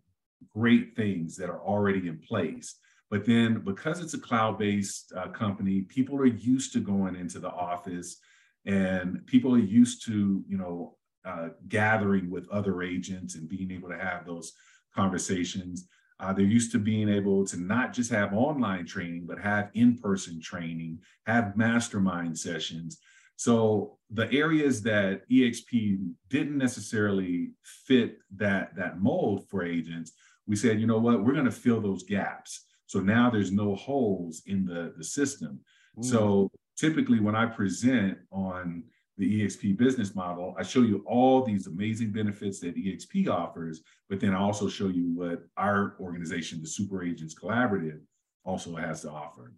great 0.54 0.94
things 0.94 1.36
that 1.36 1.50
are 1.50 1.60
already 1.60 2.06
in 2.06 2.18
place. 2.18 2.76
But 3.10 3.24
then 3.24 3.60
because 3.64 4.00
it's 4.00 4.14
a 4.14 4.20
cloud-based 4.20 5.12
uh, 5.16 5.28
company, 5.28 5.80
people 5.80 6.16
are 6.16 6.26
used 6.26 6.72
to 6.74 6.80
going 6.80 7.16
into 7.16 7.40
the 7.40 7.50
office 7.50 8.18
and 8.64 9.26
people 9.26 9.52
are 9.52 9.58
used 9.58 10.04
to, 10.06 10.44
you 10.46 10.58
know, 10.58 10.96
uh, 11.24 11.48
gathering 11.68 12.30
with 12.30 12.48
other 12.50 12.82
agents 12.82 13.34
and 13.34 13.48
being 13.48 13.72
able 13.72 13.88
to 13.88 13.98
have 13.98 14.24
those 14.26 14.52
conversations. 14.96 15.86
Uh, 16.18 16.32
they're 16.32 16.46
used 16.46 16.72
to 16.72 16.78
being 16.78 17.08
able 17.08 17.46
to 17.46 17.58
not 17.58 17.92
just 17.92 18.10
have 18.10 18.32
online 18.32 18.86
training, 18.86 19.24
but 19.26 19.38
have 19.38 19.70
in-person 19.74 20.40
training, 20.40 20.98
have 21.26 21.56
mastermind 21.56 22.38
sessions. 22.38 22.98
So 23.36 23.98
the 24.10 24.32
areas 24.32 24.82
that 24.82 25.28
EXP 25.30 25.98
didn't 26.28 26.56
necessarily 26.56 27.50
fit 27.62 28.18
that, 28.36 28.74
that 28.76 28.98
mold 28.98 29.46
for 29.48 29.62
agents, 29.62 30.12
we 30.46 30.56
said, 30.56 30.80
you 30.80 30.86
know 30.86 30.98
what, 30.98 31.22
we're 31.22 31.34
going 31.34 31.44
to 31.44 31.50
fill 31.50 31.80
those 31.80 32.02
gaps. 32.04 32.64
So 32.86 33.00
now 33.00 33.28
there's 33.28 33.52
no 33.52 33.74
holes 33.74 34.42
in 34.46 34.64
the, 34.64 34.94
the 34.96 35.04
system. 35.04 35.60
Mm. 35.98 36.04
So 36.04 36.50
typically 36.76 37.20
when 37.20 37.36
I 37.36 37.46
present 37.46 38.18
on 38.30 38.84
the 39.18 39.42
EXP 39.42 39.76
business 39.76 40.14
model, 40.14 40.54
I 40.58 40.62
show 40.62 40.82
you 40.82 41.02
all 41.06 41.42
these 41.42 41.66
amazing 41.66 42.12
benefits 42.12 42.60
that 42.60 42.76
EXP 42.76 43.28
offers, 43.28 43.82
but 44.08 44.20
then 44.20 44.34
I 44.34 44.38
also 44.38 44.68
show 44.68 44.88
you 44.88 45.10
what 45.14 45.42
our 45.56 45.96
organization, 46.00 46.60
the 46.60 46.68
Super 46.68 47.02
Agents 47.02 47.34
Collaborative, 47.34 48.00
also 48.44 48.76
has 48.76 49.02
to 49.02 49.10
offer. 49.10 49.52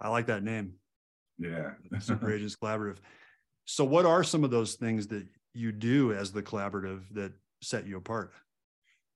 I 0.00 0.08
like 0.08 0.26
that 0.26 0.42
name. 0.42 0.74
Yeah. 1.38 1.72
Super 2.00 2.32
Agents 2.34 2.56
Collaborative. 2.56 2.98
So 3.64 3.84
what 3.84 4.04
are 4.04 4.22
some 4.22 4.44
of 4.44 4.50
those 4.50 4.74
things 4.74 5.06
that 5.08 5.26
you 5.54 5.72
do 5.72 6.12
as 6.12 6.32
the 6.32 6.42
collaborative 6.42 7.02
that 7.12 7.32
set 7.62 7.86
you 7.86 7.96
apart? 7.96 8.32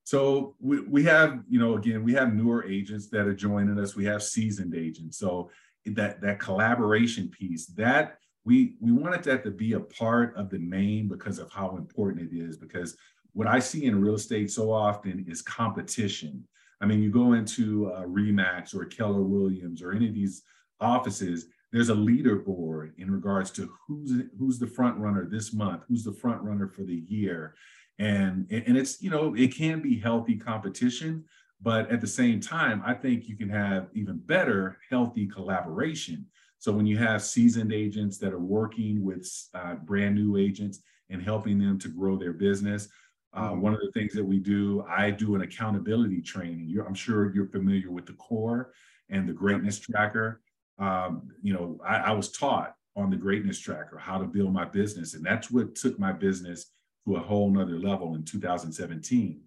So 0.03 0.55
we, 0.59 0.81
we 0.81 1.03
have, 1.03 1.43
you 1.47 1.59
know, 1.59 1.77
again, 1.77 2.03
we 2.03 2.13
have 2.13 2.33
newer 2.33 2.65
agents 2.65 3.09
that 3.09 3.27
are 3.27 3.35
joining 3.35 3.77
us. 3.77 3.95
We 3.95 4.05
have 4.05 4.23
seasoned 4.23 4.73
agents. 4.73 5.19
So 5.19 5.51
that 5.85 6.21
that 6.21 6.39
collaboration 6.39 7.29
piece, 7.29 7.67
that 7.67 8.17
we 8.49 8.73
we 8.79 8.91
wanted 8.91 9.23
that 9.23 9.43
to 9.43 9.51
be 9.51 9.73
a 9.73 9.79
part 9.79 10.35
of 10.35 10.49
the 10.49 10.57
name 10.57 11.07
because 11.07 11.39
of 11.39 11.51
how 11.51 11.77
important 11.77 12.31
it 12.31 12.35
is. 12.35 12.57
Because 12.57 12.97
what 13.33 13.47
I 13.47 13.59
see 13.59 13.85
in 13.85 14.01
real 14.01 14.15
estate 14.15 14.51
so 14.51 14.71
often 14.71 15.25
is 15.27 15.41
competition. 15.41 16.43
I 16.81 16.85
mean, 16.85 17.01
you 17.01 17.11
go 17.11 17.33
into 17.33 17.91
uh, 17.91 18.03
Remax 18.03 18.73
or 18.73 18.85
Keller 18.85 19.21
Williams 19.21 19.81
or 19.81 19.91
any 19.91 20.07
of 20.07 20.15
these 20.15 20.43
offices, 20.81 21.45
there's 21.71 21.89
a 21.89 21.95
leaderboard 21.95 22.93
in 22.97 23.11
regards 23.11 23.51
to 23.51 23.71
who's 23.87 24.11
who's 24.37 24.57
the 24.59 24.67
front 24.67 24.97
runner 24.97 25.27
this 25.29 25.53
month, 25.53 25.83
who's 25.87 26.03
the 26.03 26.13
front 26.13 26.41
runner 26.41 26.67
for 26.67 26.83
the 26.83 27.03
year 27.07 27.55
and 27.99 28.47
and 28.49 28.77
it's 28.77 29.01
you 29.01 29.09
know 29.09 29.35
it 29.35 29.53
can 29.53 29.81
be 29.81 29.99
healthy 29.99 30.35
competition 30.35 31.23
but 31.61 31.91
at 31.91 32.01
the 32.01 32.07
same 32.07 32.39
time 32.39 32.81
i 32.85 32.93
think 32.93 33.27
you 33.27 33.35
can 33.35 33.49
have 33.49 33.89
even 33.93 34.17
better 34.17 34.77
healthy 34.89 35.27
collaboration 35.27 36.25
so 36.59 36.71
when 36.71 36.85
you 36.85 36.97
have 36.97 37.23
seasoned 37.23 37.73
agents 37.73 38.17
that 38.17 38.33
are 38.33 38.39
working 38.39 39.03
with 39.03 39.27
uh, 39.53 39.75
brand 39.75 40.15
new 40.15 40.37
agents 40.37 40.79
and 41.09 41.21
helping 41.21 41.57
them 41.57 41.79
to 41.79 41.87
grow 41.87 42.17
their 42.17 42.33
business 42.33 42.87
uh, 43.33 43.49
mm-hmm. 43.49 43.61
one 43.61 43.73
of 43.73 43.79
the 43.79 43.91
things 43.91 44.13
that 44.13 44.23
we 44.23 44.39
do 44.39 44.83
i 44.89 45.09
do 45.09 45.35
an 45.35 45.41
accountability 45.41 46.21
training 46.21 46.65
you're, 46.67 46.85
i'm 46.85 46.93
sure 46.93 47.33
you're 47.33 47.47
familiar 47.47 47.91
with 47.91 48.05
the 48.05 48.13
core 48.13 48.71
and 49.09 49.27
the 49.27 49.33
greatness 49.33 49.79
tracker 49.79 50.41
um, 50.77 51.29
you 51.41 51.53
know 51.53 51.79
I, 51.85 51.97
I 51.97 52.11
was 52.11 52.31
taught 52.31 52.75
on 52.95 53.09
the 53.09 53.17
greatness 53.17 53.59
tracker 53.59 53.97
how 53.97 54.17
to 54.17 54.25
build 54.25 54.53
my 54.53 54.65
business 54.65 55.13
and 55.13 55.25
that's 55.25 55.51
what 55.51 55.75
took 55.75 55.99
my 55.99 56.11
business 56.11 56.71
to 57.09 57.15
a 57.15 57.19
whole 57.19 57.49
nother 57.49 57.79
level 57.79 58.15
in 58.15 58.23
2017. 58.23 59.41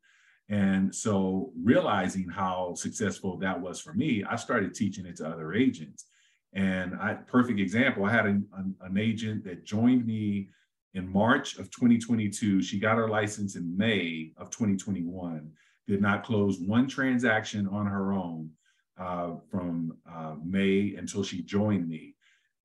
And 0.49 0.95
so 0.95 1.53
realizing 1.63 2.29
how 2.29 2.75
successful 2.75 3.39
that 3.39 3.61
was 3.61 3.81
for 3.81 3.95
me, 3.95 4.25
I 4.25 4.37
started 4.37 4.75
teaching 4.75 5.07
it 5.07 5.17
to 5.17 5.29
other 5.29 5.55
agents. 5.55 6.07
And 6.55 6.95
I 6.97 7.15
perfect 7.15 7.61
example, 7.61 8.05
I 8.05 8.13
had 8.13 8.27
an, 8.27 8.47
an, 8.57 8.75
an 8.83 8.99
agent 8.99 9.45
that 9.45 9.65
joined 9.65 10.07
me 10.07 10.51
in 10.95 11.11
March 11.11 11.57
of 11.59 11.71
2022. 11.71 12.63
She 12.63 12.79
got 12.79 12.99
her 12.99 13.09
license 13.09 13.57
in 13.57 13.77
May 13.77 14.33
of 14.37 14.51
2021, 14.51 15.51
did 15.87 16.03
not 16.03 16.25
close 16.25 16.59
one 16.59 16.87
transaction 16.87 17.67
on 17.67 17.87
her 17.87 18.13
own 18.13 18.51
uh, 18.99 19.33
from 19.51 19.97
uh, 20.11 20.35
May 20.45 20.95
until 20.97 21.25
she 21.25 21.43
joined 21.43 21.89
me. 21.89 22.15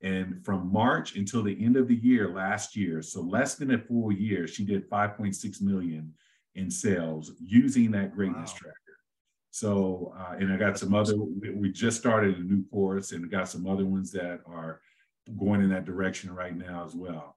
And 0.01 0.45
from 0.45 0.71
March 0.71 1.15
until 1.15 1.41
the 1.41 1.57
end 1.63 1.75
of 1.75 1.87
the 1.87 1.95
year 1.95 2.29
last 2.29 2.75
year, 2.75 3.01
so 3.01 3.21
less 3.21 3.55
than 3.55 3.71
a 3.71 3.79
full 3.79 4.11
year, 4.11 4.47
she 4.47 4.63
did 4.63 4.89
5.6 4.89 5.61
million 5.61 6.13
in 6.55 6.69
sales 6.69 7.31
using 7.39 7.89
that 7.91 8.13
greatness 8.13 8.51
wow. 8.51 8.57
tracker. 8.59 8.86
So, 9.57 10.13
uh, 10.15 10.35
and 10.39 10.53
I 10.53 10.57
got 10.57 10.77
some 10.77 10.93
other, 10.93 11.15
we 11.17 11.71
just 11.71 11.97
started 11.97 12.37
a 12.37 12.43
new 12.43 12.63
course 12.65 13.11
and 13.11 13.27
got 13.31 13.49
some 13.49 13.65
other 13.65 13.85
ones 13.85 14.11
that 14.11 14.41
are 14.45 14.81
going 15.35 15.61
in 15.61 15.69
that 15.71 15.83
direction 15.83 16.31
right 16.31 16.55
now 16.55 16.85
as 16.85 16.93
well. 16.93 17.35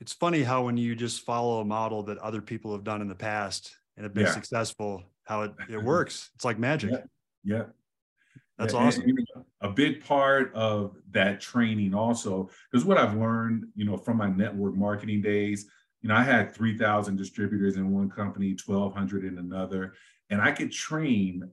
it's 0.00 0.12
funny 0.12 0.44
how 0.44 0.62
when 0.62 0.76
you 0.76 0.94
just 0.94 1.22
follow 1.22 1.60
a 1.60 1.64
model 1.64 2.04
that 2.04 2.18
other 2.18 2.40
people 2.40 2.70
have 2.70 2.84
done 2.84 3.02
in 3.02 3.08
the 3.08 3.14
past 3.16 3.74
and 3.96 4.04
have 4.04 4.14
been 4.14 4.26
yeah. 4.26 4.34
successful, 4.34 5.02
how 5.24 5.42
it, 5.42 5.52
it 5.68 5.82
works. 5.92 6.30
It's 6.36 6.44
like 6.44 6.60
magic. 6.60 6.92
Yeah. 6.92 7.56
yeah. 7.56 7.64
That's 8.56 8.72
yeah, 8.72 8.80
awesome. 8.80 9.02
And, 9.02 9.18
a 9.62 9.70
big 9.70 10.04
part 10.04 10.54
of 10.54 10.94
that 11.10 11.40
training 11.40 11.92
also, 11.92 12.50
because 12.70 12.84
what 12.84 12.98
I've 12.98 13.16
learned, 13.16 13.66
you 13.74 13.84
know, 13.84 13.96
from 13.96 14.18
my 14.18 14.28
network 14.28 14.76
marketing 14.76 15.22
days, 15.22 15.66
you 16.02 16.08
know, 16.08 16.14
I 16.14 16.22
had 16.22 16.54
3,000 16.54 17.16
distributors 17.16 17.78
in 17.78 17.90
one 17.90 18.08
company, 18.08 18.56
1,200 18.64 19.24
in 19.24 19.38
another, 19.38 19.94
and 20.30 20.40
I 20.40 20.52
could 20.52 20.72
train 20.72 21.48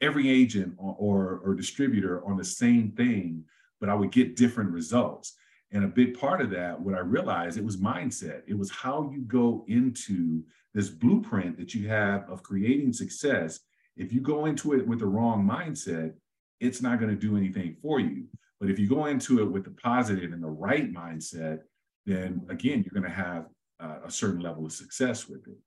every 0.00 0.28
agent 0.28 0.74
or, 0.76 0.94
or, 0.98 1.40
or 1.44 1.54
distributor 1.54 2.24
on 2.24 2.36
the 2.36 2.44
same 2.44 2.92
thing, 2.92 3.44
but 3.80 3.88
I 3.88 3.94
would 3.94 4.12
get 4.12 4.36
different 4.36 4.70
results. 4.70 5.34
And 5.72 5.84
a 5.84 5.88
big 5.88 6.18
part 6.18 6.40
of 6.40 6.50
that, 6.50 6.80
what 6.80 6.94
I 6.94 7.00
realized, 7.00 7.58
it 7.58 7.64
was 7.64 7.78
mindset. 7.78 8.42
It 8.46 8.56
was 8.56 8.70
how 8.70 9.10
you 9.12 9.22
go 9.22 9.64
into 9.68 10.44
this 10.72 10.88
blueprint 10.88 11.56
that 11.58 11.74
you 11.74 11.88
have 11.88 12.28
of 12.30 12.42
creating 12.42 12.92
success. 12.92 13.60
If 13.96 14.12
you 14.12 14.20
go 14.20 14.46
into 14.46 14.74
it 14.74 14.86
with 14.86 15.00
the 15.00 15.06
wrong 15.06 15.44
mindset, 15.44 16.14
it's 16.60 16.80
not 16.80 17.00
going 17.00 17.10
to 17.10 17.16
do 17.16 17.36
anything 17.36 17.76
for 17.82 17.98
you. 18.00 18.26
But 18.60 18.70
if 18.70 18.78
you 18.78 18.88
go 18.88 19.06
into 19.06 19.40
it 19.40 19.50
with 19.50 19.64
the 19.64 19.70
positive 19.70 20.32
and 20.32 20.42
the 20.42 20.48
right 20.48 20.92
mindset, 20.92 21.60
then 22.06 22.42
again, 22.48 22.84
you're 22.84 23.00
going 23.00 23.10
to 23.10 23.16
have 23.16 23.46
uh, 23.80 23.98
a 24.06 24.10
certain 24.10 24.40
level 24.40 24.64
of 24.64 24.72
success 24.72 25.28
with 25.28 25.46
it. 25.48 25.58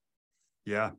Yeah. 0.66 0.92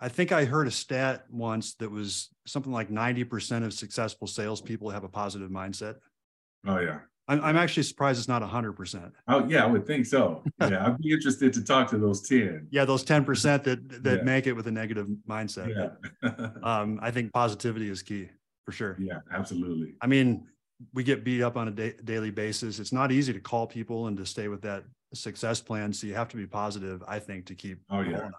I 0.00 0.08
think 0.08 0.32
I 0.32 0.44
heard 0.44 0.66
a 0.66 0.70
stat 0.70 1.24
once 1.30 1.74
that 1.74 1.90
was 1.90 2.30
something 2.46 2.72
like 2.72 2.90
90% 2.90 3.64
of 3.64 3.74
successful 3.74 4.26
salespeople 4.26 4.90
have 4.90 5.04
a 5.04 5.08
positive 5.08 5.50
mindset. 5.50 5.96
Oh, 6.66 6.78
yeah. 6.78 7.00
I'm, 7.28 7.44
I'm 7.44 7.56
actually 7.56 7.82
surprised 7.82 8.18
it's 8.18 8.26
not 8.26 8.42
100%. 8.42 9.12
Oh, 9.28 9.46
yeah, 9.46 9.62
I 9.62 9.66
would 9.66 9.86
think 9.86 10.06
so. 10.06 10.42
Yeah, 10.60 10.86
I'd 10.86 10.98
be 10.98 11.12
interested 11.12 11.52
to 11.52 11.62
talk 11.62 11.88
to 11.90 11.98
those 11.98 12.26
10. 12.26 12.68
Yeah, 12.70 12.84
those 12.84 13.04
10% 13.04 13.62
that 13.64 14.02
that 14.02 14.18
yeah. 14.18 14.22
make 14.22 14.46
it 14.46 14.52
with 14.52 14.66
a 14.66 14.70
negative 14.70 15.06
mindset. 15.28 15.94
Yeah. 16.22 16.48
um, 16.62 16.98
I 17.02 17.10
think 17.10 17.32
positivity 17.32 17.88
is 17.88 18.02
key 18.02 18.30
for 18.64 18.72
sure. 18.72 18.96
Yeah, 18.98 19.20
absolutely. 19.32 19.94
I 20.00 20.06
mean, 20.06 20.46
we 20.94 21.04
get 21.04 21.24
beat 21.24 21.42
up 21.42 21.56
on 21.56 21.68
a 21.68 21.70
da- 21.70 21.96
daily 22.04 22.30
basis. 22.30 22.78
It's 22.78 22.92
not 22.92 23.12
easy 23.12 23.32
to 23.32 23.40
call 23.40 23.66
people 23.66 24.06
and 24.06 24.16
to 24.16 24.26
stay 24.26 24.48
with 24.48 24.62
that 24.62 24.84
success 25.14 25.60
plan. 25.60 25.92
So 25.92 26.06
you 26.06 26.14
have 26.14 26.28
to 26.28 26.36
be 26.36 26.46
positive, 26.46 27.02
I 27.06 27.18
think, 27.18 27.46
to 27.46 27.54
keep 27.54 27.80
oh, 27.90 28.00
yeah. 28.00 28.30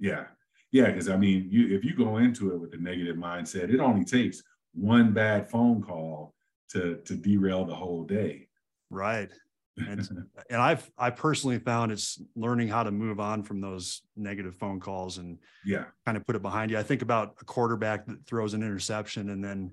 Yeah. 0.00 0.24
Yeah. 0.72 0.86
Because 0.86 1.08
I 1.08 1.16
mean, 1.16 1.48
you 1.50 1.74
if 1.76 1.84
you 1.84 1.94
go 1.94 2.18
into 2.18 2.52
it 2.52 2.60
with 2.60 2.74
a 2.74 2.78
negative 2.78 3.16
mindset, 3.16 3.72
it 3.72 3.80
only 3.80 4.04
takes 4.04 4.42
one 4.74 5.12
bad 5.12 5.48
phone 5.48 5.82
call 5.82 6.34
to 6.70 6.96
to 7.04 7.16
derail 7.16 7.64
the 7.64 7.74
whole 7.74 8.04
day. 8.04 8.48
Right. 8.90 9.30
And, 9.76 10.08
and 10.50 10.60
I've 10.60 10.90
I 10.98 11.10
personally 11.10 11.58
found 11.58 11.92
it's 11.92 12.20
learning 12.34 12.68
how 12.68 12.82
to 12.82 12.90
move 12.90 13.20
on 13.20 13.42
from 13.42 13.60
those 13.60 14.02
negative 14.16 14.56
phone 14.56 14.80
calls 14.80 15.18
and 15.18 15.38
yeah, 15.64 15.84
kind 16.04 16.16
of 16.16 16.26
put 16.26 16.36
it 16.36 16.42
behind 16.42 16.70
you. 16.70 16.78
I 16.78 16.82
think 16.82 17.02
about 17.02 17.36
a 17.40 17.44
quarterback 17.44 18.06
that 18.06 18.26
throws 18.26 18.54
an 18.54 18.62
interception 18.62 19.30
and 19.30 19.42
then 19.42 19.72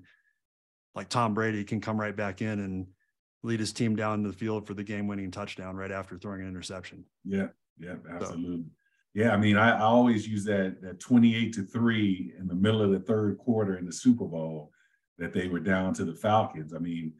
like 0.94 1.08
Tom 1.08 1.34
Brady 1.34 1.62
can 1.64 1.80
come 1.80 2.00
right 2.00 2.16
back 2.16 2.40
in 2.40 2.60
and 2.60 2.86
lead 3.42 3.60
his 3.60 3.72
team 3.72 3.94
down 3.94 4.22
the 4.22 4.32
field 4.32 4.66
for 4.66 4.74
the 4.74 4.82
game-winning 4.82 5.30
touchdown 5.30 5.76
right 5.76 5.92
after 5.92 6.18
throwing 6.18 6.40
an 6.40 6.48
interception. 6.48 7.04
Yeah, 7.24 7.48
yeah, 7.78 7.96
absolutely. 8.10 8.56
So, 8.56 8.64
yeah, 9.16 9.30
I 9.30 9.38
mean, 9.38 9.56
I, 9.56 9.78
I, 9.78 9.80
always 9.80 10.28
use 10.28 10.44
that 10.44 10.82
that 10.82 11.00
28 11.00 11.54
to 11.54 11.62
3 11.62 12.34
in 12.38 12.46
the 12.46 12.54
middle 12.54 12.82
of 12.82 12.90
the 12.90 13.00
third 13.00 13.38
quarter 13.38 13.78
in 13.78 13.86
the 13.86 13.92
Super 13.92 14.26
Bowl 14.26 14.70
that 15.16 15.32
they 15.32 15.48
were 15.48 15.58
down 15.58 15.94
to 15.94 16.04
the 16.04 16.14
Falcons. 16.14 16.74
I 16.74 16.78
mean, 16.78 17.14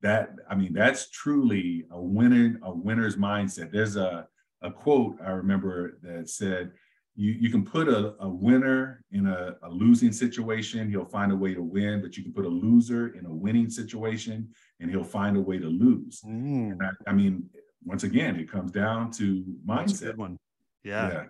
that 0.00 0.30
I 0.48 0.54
mean, 0.54 0.72
that's 0.72 1.10
truly 1.10 1.84
a 1.90 2.00
winner, 2.00 2.58
a 2.62 2.72
winner's 2.72 3.16
mindset. 3.16 3.70
There's 3.70 3.96
a 3.96 4.26
a 4.62 4.70
quote 4.70 5.18
I 5.22 5.32
remember 5.32 5.98
that 6.02 6.30
said, 6.30 6.72
you, 7.16 7.32
you 7.32 7.50
can 7.50 7.66
put 7.66 7.86
a, 7.86 8.14
a 8.20 8.28
winner 8.30 9.04
in 9.10 9.26
a, 9.26 9.56
a 9.62 9.68
losing 9.68 10.12
situation, 10.12 10.88
he'll 10.88 11.04
find 11.04 11.32
a 11.32 11.36
way 11.36 11.52
to 11.52 11.62
win, 11.62 12.00
but 12.00 12.16
you 12.16 12.22
can 12.22 12.32
put 12.32 12.46
a 12.46 12.48
loser 12.48 13.08
in 13.08 13.26
a 13.26 13.32
winning 13.32 13.68
situation 13.68 14.48
and 14.80 14.90
he'll 14.90 15.04
find 15.04 15.36
a 15.36 15.40
way 15.40 15.58
to 15.58 15.66
lose. 15.66 16.22
Mm. 16.26 16.78
I, 16.80 17.10
I, 17.10 17.12
mean, 17.12 17.44
once 17.84 18.04
again, 18.04 18.36
it 18.36 18.50
comes 18.50 18.70
down 18.70 19.10
to 19.12 19.44
mindset. 19.66 19.86
That's 19.86 20.00
a 20.00 20.04
good 20.06 20.16
one. 20.16 20.38
Yeah. 20.84 21.08
yeah. 21.08 21.24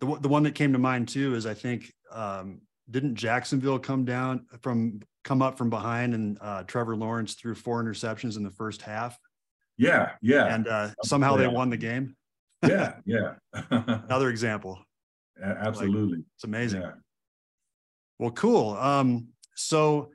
The, 0.00 0.18
the 0.20 0.28
one 0.28 0.42
that 0.44 0.54
came 0.54 0.72
to 0.72 0.78
mind 0.78 1.08
too 1.08 1.34
is 1.34 1.46
I 1.46 1.54
think 1.54 1.92
um, 2.12 2.60
didn't 2.90 3.14
Jacksonville 3.14 3.78
come 3.78 4.04
down 4.04 4.46
from 4.60 5.00
come 5.24 5.42
up 5.42 5.58
from 5.58 5.70
behind 5.70 6.14
and 6.14 6.38
uh, 6.40 6.62
Trevor 6.64 6.96
Lawrence 6.96 7.34
threw 7.34 7.54
four 7.54 7.82
interceptions 7.82 8.36
in 8.36 8.42
the 8.42 8.50
first 8.50 8.82
half. 8.82 9.18
Yeah, 9.76 10.12
yeah. 10.22 10.54
And 10.54 10.66
uh, 10.66 10.90
somehow 11.04 11.36
yeah. 11.36 11.42
they 11.42 11.48
won 11.48 11.70
the 11.70 11.76
game. 11.76 12.16
yeah, 12.66 12.94
yeah. 13.04 13.34
Another 13.70 14.30
example. 14.30 14.78
Absolutely. 15.42 16.16
Like, 16.16 16.26
it's 16.34 16.44
amazing. 16.44 16.82
Yeah. 16.82 16.92
Well, 18.18 18.32
cool. 18.32 18.70
Um, 18.70 19.28
so 19.54 20.10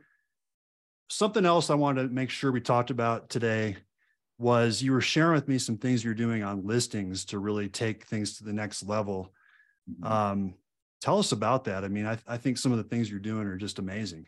something 1.10 1.46
else 1.46 1.70
I 1.70 1.76
wanted 1.76 2.04
to 2.04 2.14
make 2.14 2.30
sure 2.30 2.52
we 2.52 2.60
talked 2.60 2.90
about 2.90 3.30
today 3.30 3.78
was 4.38 4.82
you 4.82 4.92
were 4.92 5.02
sharing 5.02 5.36
with 5.36 5.48
me 5.48 5.58
some 5.58 5.78
things 5.78 6.04
you're 6.04 6.14
doing 6.14 6.44
on 6.44 6.66
listings 6.66 7.24
to 7.26 7.40
really 7.40 7.70
take 7.70 8.06
things 8.06 8.38
to 8.38 8.44
the 8.44 8.52
next 8.52 8.84
level. 8.84 9.32
Mm-hmm. 9.90 10.12
Um, 10.12 10.54
tell 11.02 11.20
us 11.20 11.32
about 11.32 11.66
that. 11.66 11.84
I 11.84 11.88
mean, 11.88 12.06
I, 12.06 12.18
I 12.28 12.38
think 12.38 12.58
some 12.58 12.72
of 12.72 12.78
the 12.78 12.84
things 12.84 13.10
you're 13.10 13.20
doing 13.20 13.48
are 13.48 13.58
just 13.58 13.80
amazing. 13.80 14.26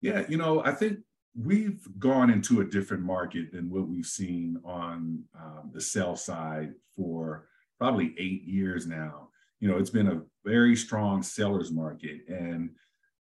Yeah, 0.00 0.24
you 0.28 0.36
know, 0.36 0.64
I 0.64 0.72
think 0.72 0.98
we've 1.36 1.80
gone 1.98 2.30
into 2.30 2.60
a 2.60 2.64
different 2.64 3.02
market 3.02 3.52
than 3.52 3.70
what 3.70 3.88
we've 3.88 4.06
seen 4.06 4.60
on 4.64 5.24
um, 5.38 5.70
the 5.72 5.80
sell 5.80 6.16
side 6.16 6.72
for 6.94 7.46
probably 7.78 8.14
eight 8.18 8.44
years 8.44 8.86
now 8.86 9.28
you 9.60 9.68
know, 9.68 9.76
it's 9.76 9.90
been 9.90 10.08
a 10.08 10.22
very 10.44 10.76
strong 10.76 11.22
seller's 11.22 11.70
market. 11.70 12.20
And 12.28 12.70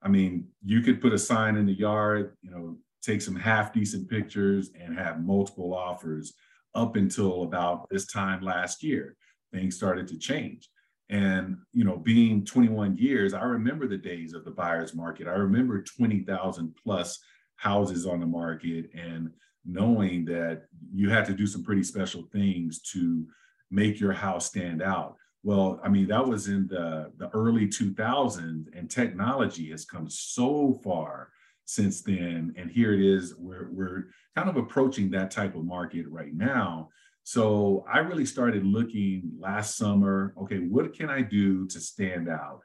I 0.01 0.09
mean, 0.09 0.47
you 0.63 0.81
could 0.81 1.01
put 1.01 1.13
a 1.13 1.19
sign 1.19 1.55
in 1.55 1.65
the 1.65 1.73
yard, 1.73 2.35
you 2.41 2.51
know, 2.51 2.77
take 3.01 3.21
some 3.21 3.35
half 3.35 3.73
decent 3.73 4.09
pictures 4.09 4.71
and 4.79 4.97
have 4.97 5.23
multiple 5.23 5.73
offers 5.73 6.33
up 6.73 6.95
until 6.95 7.43
about 7.43 7.87
this 7.89 8.05
time 8.07 8.41
last 8.41 8.83
year. 8.83 9.15
Things 9.53 9.75
started 9.75 10.07
to 10.09 10.17
change. 10.17 10.69
And, 11.09 11.57
you 11.71 11.83
know, 11.83 11.97
being 11.97 12.43
21 12.43 12.97
years, 12.97 13.33
I 13.33 13.43
remember 13.43 13.87
the 13.87 13.97
days 13.97 14.33
of 14.33 14.43
the 14.43 14.51
buyer's 14.51 14.95
market. 14.95 15.27
I 15.27 15.33
remember 15.33 15.81
20,000 15.81 16.75
plus 16.83 17.19
houses 17.57 18.05
on 18.05 18.19
the 18.19 18.25
market 18.25 18.89
and 18.93 19.29
knowing 19.65 20.25
that 20.25 20.63
you 20.93 21.09
had 21.09 21.25
to 21.25 21.33
do 21.33 21.47
some 21.47 21.63
pretty 21.63 21.83
special 21.83 22.23
things 22.31 22.81
to 22.81 23.25
make 23.71 23.99
your 23.99 24.13
house 24.13 24.47
stand 24.47 24.81
out. 24.81 25.15
Well, 25.43 25.79
I 25.83 25.89
mean, 25.89 26.07
that 26.07 26.25
was 26.25 26.47
in 26.47 26.67
the, 26.67 27.11
the 27.17 27.29
early 27.29 27.67
2000s, 27.67 28.65
and 28.75 28.89
technology 28.89 29.69
has 29.69 29.85
come 29.85 30.09
so 30.09 30.79
far 30.83 31.29
since 31.65 32.01
then. 32.01 32.53
And 32.57 32.71
here 32.71 32.93
it 32.93 33.01
is, 33.01 33.35
we're, 33.37 33.69
we're 33.71 34.07
kind 34.35 34.49
of 34.49 34.57
approaching 34.57 35.11
that 35.11 35.31
type 35.31 35.55
of 35.55 35.65
market 35.65 36.07
right 36.09 36.33
now. 36.33 36.89
So 37.25 37.83
I 37.91 37.97
really 37.97 38.23
started 38.23 38.63
looking 38.63 39.31
last 39.39 39.77
summer 39.77 40.35
okay, 40.43 40.59
what 40.59 40.93
can 40.93 41.09
I 41.09 41.23
do 41.23 41.67
to 41.69 41.79
stand 41.79 42.29
out? 42.29 42.59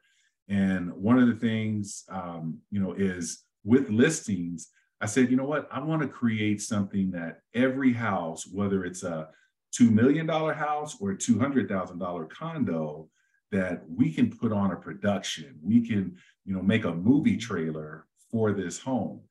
And 0.51 0.93
one 0.93 1.19
of 1.19 1.29
the 1.29 1.35
things, 1.35 2.05
um, 2.11 2.59
you 2.71 2.79
know, 2.79 2.93
is 2.93 3.45
with 3.65 3.89
listings, 3.89 4.69
I 5.01 5.07
said, 5.07 5.31
you 5.31 5.39
know 5.39 5.47
what? 5.47 5.67
I 5.73 5.81
want 5.81 6.03
to 6.03 6.09
create 6.09 6.61
something 6.61 7.11
that 7.13 7.41
every 7.55 7.95
house, 7.95 8.47
whether 8.53 8.85
it's 8.85 9.03
a 9.03 9.29
$2 9.81 9.91
million 9.91 10.29
house 10.29 10.95
or 11.01 11.13
a 11.13 11.17
$200,000 11.17 12.29
condo 12.29 13.09
that 13.53 13.83
we 13.89 14.13
can 14.13 14.29
put 14.31 14.53
on 14.53 14.73
a 14.73 14.77
production. 14.77 15.59
We 15.63 15.89
can, 15.89 16.17
you 16.45 16.55
know, 16.55 16.63
make 16.63 16.85
a 16.85 16.93
movie 16.93 17.39
trailer 17.39 18.07
for 18.31 18.53
this 18.53 18.79
home 18.79 19.23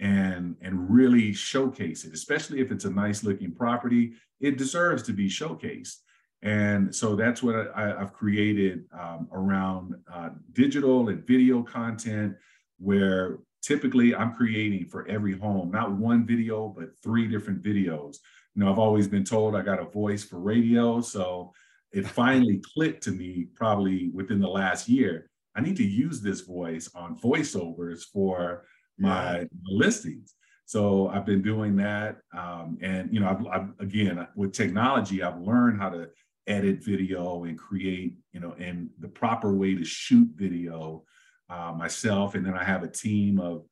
and 0.00 0.56
and 0.60 0.90
really 0.90 1.32
showcase 1.32 2.04
it, 2.04 2.12
especially 2.12 2.60
if 2.60 2.70
it's 2.70 2.84
a 2.84 2.90
nice 2.90 3.24
looking 3.24 3.52
property. 3.52 4.12
It 4.40 4.58
deserves 4.58 5.02
to 5.04 5.12
be 5.12 5.28
showcased. 5.28 5.96
And 6.42 6.94
so 6.94 7.16
that's 7.16 7.42
what 7.42 7.72
I, 7.74 7.98
have 7.98 8.12
created 8.12 8.84
um, 8.92 9.28
around 9.32 9.94
uh, 10.12 10.30
digital 10.52 11.08
and 11.08 11.26
video 11.26 11.62
content, 11.62 12.36
where 12.78 13.38
typically 13.62 14.14
I'm 14.14 14.34
creating 14.34 14.86
for 14.86 15.08
every 15.08 15.36
home, 15.36 15.70
not 15.70 15.92
one 15.92 16.26
video, 16.26 16.68
but 16.68 16.90
three 17.02 17.26
different 17.26 17.62
videos 17.62 18.18
you 18.56 18.64
know, 18.64 18.72
I've 18.72 18.78
always 18.78 19.06
been 19.06 19.24
told 19.24 19.54
I 19.54 19.60
got 19.60 19.80
a 19.80 19.84
voice 19.84 20.24
for 20.24 20.38
radio. 20.40 21.00
So 21.02 21.52
it 21.92 22.06
finally 22.06 22.60
clicked 22.74 23.02
to 23.04 23.10
me 23.10 23.48
probably 23.54 24.10
within 24.12 24.40
the 24.40 24.48
last 24.48 24.88
year. 24.88 25.30
I 25.54 25.60
need 25.60 25.76
to 25.76 25.86
use 25.86 26.20
this 26.20 26.40
voice 26.40 26.90
on 26.94 27.18
voiceovers 27.18 28.02
for 28.04 28.64
my 28.98 29.46
listings. 29.64 30.34
So 30.64 31.08
I've 31.08 31.26
been 31.26 31.42
doing 31.42 31.76
that. 31.76 32.18
Um, 32.36 32.78
and, 32.82 33.12
you 33.12 33.20
know, 33.20 33.28
I've, 33.28 33.46
I've, 33.46 33.68
again, 33.78 34.26
with 34.34 34.52
technology, 34.52 35.22
I've 35.22 35.40
learned 35.40 35.80
how 35.80 35.90
to 35.90 36.08
edit 36.48 36.84
video 36.84 37.44
and 37.44 37.58
create, 37.58 38.14
you 38.32 38.40
know, 38.40 38.54
and 38.58 38.90
the 38.98 39.08
proper 39.08 39.54
way 39.54 39.74
to 39.74 39.84
shoot 39.84 40.28
video 40.34 41.04
uh, 41.48 41.72
myself. 41.72 42.34
And 42.34 42.44
then 42.44 42.54
I 42.54 42.64
have 42.64 42.82
a 42.82 42.88
team 42.88 43.38
of 43.38 43.64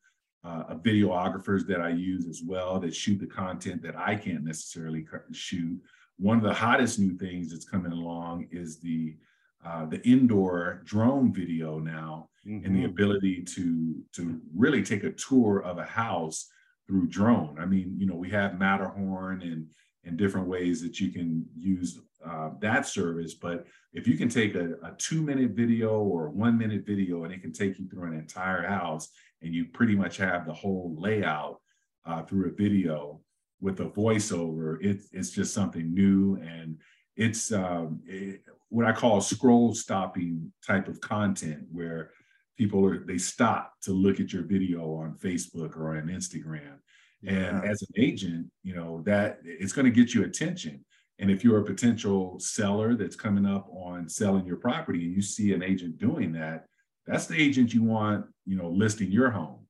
uh, 0.44 0.74
videographers 0.76 1.66
that 1.66 1.80
I 1.80 1.88
use 1.88 2.26
as 2.28 2.42
well 2.46 2.78
that 2.80 2.94
shoot 2.94 3.18
the 3.18 3.26
content 3.26 3.82
that 3.82 3.96
I 3.96 4.14
can't 4.14 4.44
necessarily 4.44 5.06
shoot. 5.32 5.80
One 6.18 6.36
of 6.36 6.44
the 6.44 6.54
hottest 6.54 6.98
new 6.98 7.16
things 7.16 7.50
that's 7.50 7.64
coming 7.64 7.92
along 7.92 8.48
is 8.52 8.78
the 8.78 9.16
uh, 9.64 9.86
the 9.86 10.06
indoor 10.06 10.82
drone 10.84 11.32
video 11.32 11.78
now, 11.78 12.28
mm-hmm. 12.46 12.64
and 12.64 12.74
the 12.74 12.80
mm-hmm. 12.80 12.90
ability 12.90 13.42
to 13.42 13.94
to 14.12 14.40
really 14.54 14.82
take 14.82 15.04
a 15.04 15.12
tour 15.12 15.60
of 15.60 15.78
a 15.78 15.84
house 15.84 16.48
through 16.86 17.06
drone. 17.08 17.56
I 17.58 17.66
mean, 17.66 17.96
you 17.98 18.06
know, 18.06 18.14
we 18.14 18.30
have 18.30 18.52
Matterport 18.52 19.42
and 19.42 19.66
and 20.04 20.16
different 20.16 20.46
ways 20.46 20.82
that 20.82 21.00
you 21.00 21.10
can 21.10 21.46
use 21.56 21.98
uh, 22.24 22.50
that 22.60 22.86
service. 22.86 23.34
But 23.34 23.66
if 23.92 24.06
you 24.06 24.16
can 24.16 24.28
take 24.28 24.54
a, 24.54 24.74
a 24.82 24.92
two 24.98 25.22
minute 25.22 25.52
video 25.52 26.00
or 26.00 26.26
a 26.26 26.30
one 26.30 26.58
minute 26.58 26.84
video 26.86 27.24
and 27.24 27.32
it 27.32 27.40
can 27.40 27.52
take 27.52 27.78
you 27.78 27.88
through 27.88 28.12
an 28.12 28.18
entire 28.18 28.66
house 28.66 29.10
and 29.42 29.54
you 29.54 29.66
pretty 29.66 29.94
much 29.94 30.16
have 30.18 30.46
the 30.46 30.52
whole 30.52 30.94
layout 30.98 31.60
uh, 32.06 32.22
through 32.22 32.48
a 32.48 32.52
video 32.52 33.20
with 33.60 33.80
a 33.80 33.84
voiceover, 33.84 34.76
it, 34.84 35.00
it's 35.12 35.30
just 35.30 35.54
something 35.54 35.94
new 35.94 36.36
and 36.36 36.78
it's 37.16 37.52
um, 37.52 38.00
it, 38.04 38.42
what 38.68 38.84
I 38.84 38.92
call 38.92 39.20
scroll 39.20 39.74
stopping 39.74 40.52
type 40.66 40.88
of 40.88 41.00
content 41.00 41.64
where 41.72 42.10
people 42.56 42.84
are 42.86 42.98
they 42.98 43.18
stop 43.18 43.74
to 43.82 43.92
look 43.92 44.20
at 44.20 44.32
your 44.32 44.42
video 44.42 44.94
on 44.94 45.16
Facebook 45.16 45.76
or 45.76 45.96
on 45.96 46.08
Instagram. 46.08 46.78
Yeah. 47.22 47.32
And 47.32 47.64
as 47.64 47.82
an 47.82 48.02
agent, 48.02 48.46
you 48.62 48.74
know 48.74 49.02
that 49.06 49.40
it's 49.44 49.72
going 49.72 49.86
to 49.86 49.90
get 49.90 50.14
you 50.14 50.24
attention. 50.24 50.84
And 51.18 51.30
if 51.30 51.44
you're 51.44 51.60
a 51.60 51.64
potential 51.64 52.38
seller 52.40 52.96
that's 52.96 53.16
coming 53.16 53.46
up 53.46 53.68
on 53.70 54.08
selling 54.08 54.44
your 54.44 54.56
property 54.56 55.04
and 55.04 55.14
you 55.14 55.22
see 55.22 55.52
an 55.52 55.62
agent 55.62 55.98
doing 55.98 56.32
that, 56.32 56.66
that's 57.06 57.26
the 57.26 57.40
agent 57.40 57.72
you 57.72 57.84
want, 57.84 58.26
you 58.46 58.56
know, 58.56 58.68
listing 58.68 59.12
your 59.12 59.30
home. 59.30 59.60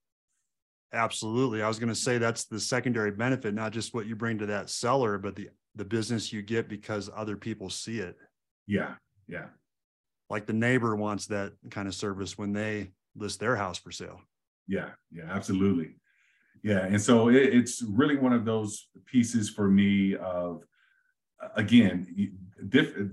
Absolutely. 0.94 1.61
I 1.61 1.68
was 1.68 1.79
going 1.79 1.90
to 1.90 1.94
say 1.94 2.16
that's 2.16 2.44
the 2.44 2.59
secondary 2.59 3.11
benefit, 3.11 3.53
not 3.53 3.73
just 3.73 3.92
what 3.92 4.07
you 4.07 4.16
bring 4.16 4.38
to 4.38 4.47
that 4.47 4.70
seller, 4.70 5.18
but 5.18 5.37
the 5.37 5.51
the 5.75 5.85
business 5.85 6.33
you 6.33 6.42
get 6.42 6.68
because 6.68 7.11
other 7.14 7.37
people 7.37 7.68
see 7.70 7.99
it. 7.99 8.16
Yeah. 8.66 8.94
Yeah. 9.27 9.47
Like 10.35 10.47
the 10.47 10.53
neighbor 10.53 10.97
wants 10.97 11.27
that 11.27 11.53
kind 11.70 11.87
of 11.87 11.94
service 11.94 12.37
when 12.37 12.53
they 12.53 12.90
list 13.14 13.38
their 13.38 13.55
house 13.55 13.79
for 13.79 13.92
sale. 13.92 14.20
Yeah. 14.66 14.90
Yeah. 15.12 15.29
Absolutely. 15.29 15.90
Yeah. 16.64 16.85
And 16.92 17.01
so 17.01 17.29
it, 17.29 17.55
it's 17.59 17.83
really 17.83 18.16
one 18.16 18.33
of 18.33 18.44
those 18.44 18.88
pieces 19.07 19.49
for 19.49 19.68
me 19.68 20.16
of, 20.16 20.64
again, 21.55 21.97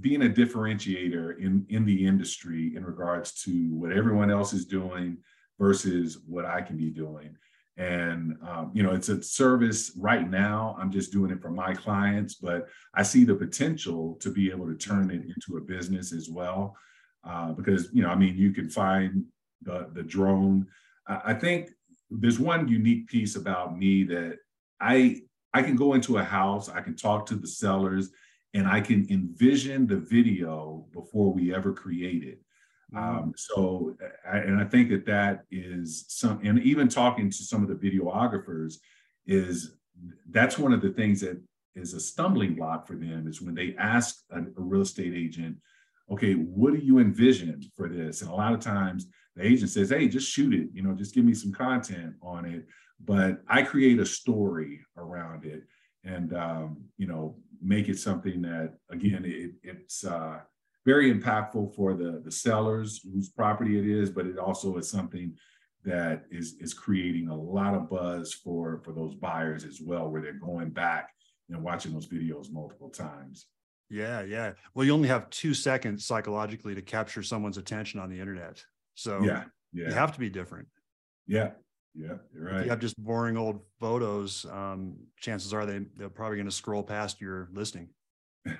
being 0.01 0.23
a 0.23 0.29
differentiator 0.29 1.37
in, 1.45 1.65
in 1.69 1.85
the 1.85 2.07
industry 2.11 2.75
in 2.75 2.83
regards 2.83 3.33
to 3.43 3.51
what 3.79 3.91
everyone 3.91 4.31
else 4.31 4.51
is 4.53 4.65
doing 4.65 5.17
versus 5.59 6.17
what 6.25 6.45
I 6.45 6.59
can 6.61 6.75
be 6.75 6.89
doing. 6.89 7.37
And, 7.77 8.37
um, 8.49 8.71
you 8.73 8.83
know, 8.83 8.93
it's 8.97 9.09
a 9.09 9.21
service 9.21 9.91
right 9.95 10.27
now. 10.27 10.75
I'm 10.79 10.91
just 10.91 11.11
doing 11.11 11.31
it 11.31 11.41
for 11.41 11.51
my 11.51 11.73
clients, 11.73 12.33
but 12.35 12.67
I 12.99 13.03
see 13.03 13.25
the 13.25 13.35
potential 13.35 14.17
to 14.21 14.31
be 14.31 14.49
able 14.49 14.67
to 14.67 14.75
turn 14.75 15.11
it 15.11 15.23
into 15.33 15.57
a 15.57 15.61
business 15.75 16.13
as 16.13 16.27
well. 16.29 16.75
Uh, 17.23 17.51
because, 17.51 17.89
you 17.93 18.01
know, 18.01 18.09
I 18.09 18.15
mean, 18.15 18.35
you 18.37 18.51
can 18.51 18.69
find 18.69 19.25
the, 19.61 19.89
the 19.93 20.03
drone. 20.03 20.67
I 21.07 21.33
think 21.33 21.69
there's 22.09 22.39
one 22.39 22.67
unique 22.67 23.07
piece 23.07 23.35
about 23.35 23.77
me 23.77 24.03
that 24.05 24.37
I, 24.79 25.21
I 25.53 25.61
can 25.61 25.75
go 25.75 25.93
into 25.93 26.17
a 26.17 26.23
house, 26.23 26.69
I 26.69 26.81
can 26.81 26.95
talk 26.95 27.25
to 27.27 27.35
the 27.35 27.47
sellers, 27.47 28.09
and 28.53 28.67
I 28.67 28.81
can 28.81 29.07
envision 29.09 29.87
the 29.87 29.97
video 29.97 30.85
before 30.93 31.31
we 31.31 31.53
ever 31.53 31.73
create 31.73 32.23
it. 32.23 32.39
Mm-hmm. 32.93 33.17
Um, 33.17 33.33
so, 33.37 33.95
I, 34.29 34.39
and 34.39 34.59
I 34.59 34.65
think 34.65 34.89
that 34.89 35.05
that 35.05 35.43
is 35.51 36.05
some, 36.07 36.41
and 36.43 36.59
even 36.59 36.89
talking 36.89 37.29
to 37.29 37.43
some 37.43 37.61
of 37.63 37.69
the 37.69 37.75
videographers 37.75 38.75
is 39.25 39.75
that's 40.29 40.57
one 40.57 40.73
of 40.73 40.81
the 40.81 40.89
things 40.89 41.21
that 41.21 41.39
is 41.75 41.93
a 41.93 41.99
stumbling 41.99 42.55
block 42.55 42.87
for 42.87 42.95
them 42.95 43.27
is 43.27 43.41
when 43.41 43.55
they 43.55 43.75
ask 43.77 44.23
a, 44.31 44.39
a 44.39 44.45
real 44.57 44.81
estate 44.81 45.13
agent, 45.13 45.57
okay, 46.11 46.33
what 46.33 46.73
do 46.73 46.79
you 46.79 46.99
envision 46.99 47.61
for 47.75 47.87
this? 47.87 48.21
And 48.21 48.29
a 48.29 48.35
lot 48.35 48.53
of 48.53 48.59
times 48.59 49.07
the 49.35 49.45
agent 49.45 49.71
says, 49.71 49.89
hey, 49.89 50.07
just 50.07 50.29
shoot 50.29 50.53
it, 50.53 50.67
you 50.73 50.81
know, 50.81 50.93
just 50.93 51.15
give 51.15 51.25
me 51.25 51.33
some 51.33 51.51
content 51.51 52.13
on 52.21 52.45
it. 52.45 52.65
But 53.03 53.41
I 53.47 53.63
create 53.63 53.99
a 53.99 54.05
story 54.05 54.81
around 54.97 55.45
it 55.45 55.63
and, 56.03 56.35
um, 56.35 56.83
you 56.97 57.07
know, 57.07 57.37
make 57.61 57.87
it 57.89 57.97
something 57.97 58.41
that, 58.41 58.73
again, 58.89 59.23
it, 59.25 59.51
it's, 59.63 60.03
uh, 60.03 60.39
very 60.83 61.13
impactful 61.13 61.75
for 61.75 61.93
the, 61.93 62.21
the 62.25 62.31
sellers 62.31 63.01
whose 63.03 63.29
property 63.29 63.77
it 63.77 63.87
is, 63.87 64.09
but 64.09 64.25
it 64.25 64.39
also 64.39 64.75
is 64.77 64.89
something 64.89 65.31
that 65.83 66.23
is, 66.31 66.55
is 66.59 66.73
creating 66.73 67.27
a 67.27 67.35
lot 67.35 67.75
of 67.75 67.89
buzz 67.89 68.33
for, 68.33 68.81
for 68.83 68.91
those 68.91 69.15
buyers 69.15 69.63
as 69.63 69.79
well, 69.79 70.09
where 70.09 70.21
they're 70.21 70.33
going 70.33 70.71
back 70.71 71.11
and 71.49 71.63
watching 71.63 71.93
those 71.93 72.07
videos 72.07 72.51
multiple 72.51 72.89
times. 72.89 73.47
Yeah, 73.91 74.21
yeah. 74.23 74.53
Well, 74.73 74.85
you 74.85 74.93
only 74.93 75.09
have 75.09 75.29
two 75.29 75.53
seconds 75.53 76.05
psychologically 76.05 76.73
to 76.73 76.81
capture 76.81 77.21
someone's 77.21 77.57
attention 77.57 77.99
on 77.99 78.09
the 78.09 78.19
internet. 78.19 78.63
So 78.95 79.21
yeah, 79.21 79.43
yeah. 79.73 79.89
you 79.89 79.93
have 79.93 80.13
to 80.13 80.19
be 80.19 80.29
different. 80.29 80.67
Yeah, 81.27 81.51
yeah, 81.93 82.15
you're 82.33 82.45
right. 82.45 82.59
If 82.59 82.65
you 82.65 82.69
have 82.69 82.79
just 82.79 82.97
boring 82.97 83.35
old 83.35 83.59
photos, 83.79 84.45
um, 84.49 84.95
chances 85.19 85.53
are 85.53 85.65
they 85.65 85.81
they're 85.97 86.09
probably 86.09 86.37
going 86.37 86.49
to 86.49 86.55
scroll 86.55 86.83
past 86.83 87.19
your 87.19 87.49
listing. 87.51 87.89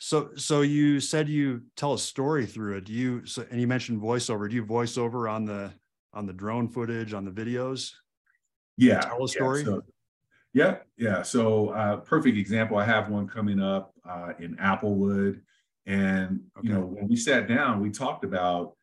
So, 0.00 0.30
so 0.36 0.60
you 0.60 1.00
said 1.00 1.28
you 1.28 1.62
tell 1.76 1.94
a 1.94 1.98
story 1.98 2.46
through 2.46 2.76
it. 2.76 2.84
Do 2.84 2.92
you? 2.92 3.26
So, 3.26 3.44
and 3.50 3.60
you 3.60 3.66
mentioned 3.66 4.00
voiceover. 4.00 4.48
Do 4.48 4.54
you 4.54 4.64
voiceover 4.64 5.28
on 5.28 5.44
the 5.44 5.72
on 6.14 6.24
the 6.24 6.32
drone 6.32 6.68
footage 6.68 7.12
on 7.12 7.24
the 7.24 7.32
videos? 7.32 7.92
Yeah, 8.76 9.00
tell 9.00 9.24
a 9.24 9.28
story. 9.28 9.60
Yeah, 9.60 9.64
so, 9.64 9.82
yeah, 10.52 10.78
yeah. 10.96 11.22
So, 11.22 11.70
uh, 11.70 11.96
perfect 11.98 12.36
example. 12.36 12.76
I 12.76 12.84
have 12.84 13.08
one 13.08 13.28
coming 13.28 13.60
up 13.60 13.92
uh, 14.08 14.32
in 14.38 14.56
Applewood, 14.56 15.40
and 15.86 16.40
okay. 16.56 16.68
you 16.68 16.74
know, 16.74 16.80
when 16.80 17.08
we 17.08 17.16
sat 17.16 17.48
down, 17.48 17.80
we 17.80 17.90
talked 17.90 18.24
about. 18.24 18.74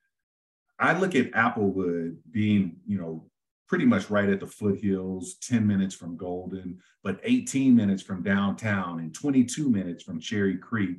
I 0.78 0.98
look 0.98 1.16
at 1.16 1.32
Applewood 1.32 2.18
being, 2.32 2.76
you 2.86 2.98
know, 2.98 3.30
pretty 3.68 3.86
much 3.86 4.10
right 4.10 4.30
at 4.30 4.40
the 4.40 4.48
foothills, 4.48 5.36
10 5.42 5.66
minutes 5.66 5.96
from 5.96 6.18
Golden, 6.18 6.80
but 7.04 7.20
18 7.24 7.76
minutes 7.76 8.04
from 8.04 8.22
downtown 8.22 9.00
and 9.00 9.14
22 9.14 9.70
minutes 9.70 10.04
from 10.04 10.20
Cherry 10.20 10.58
Creek. 10.58 10.98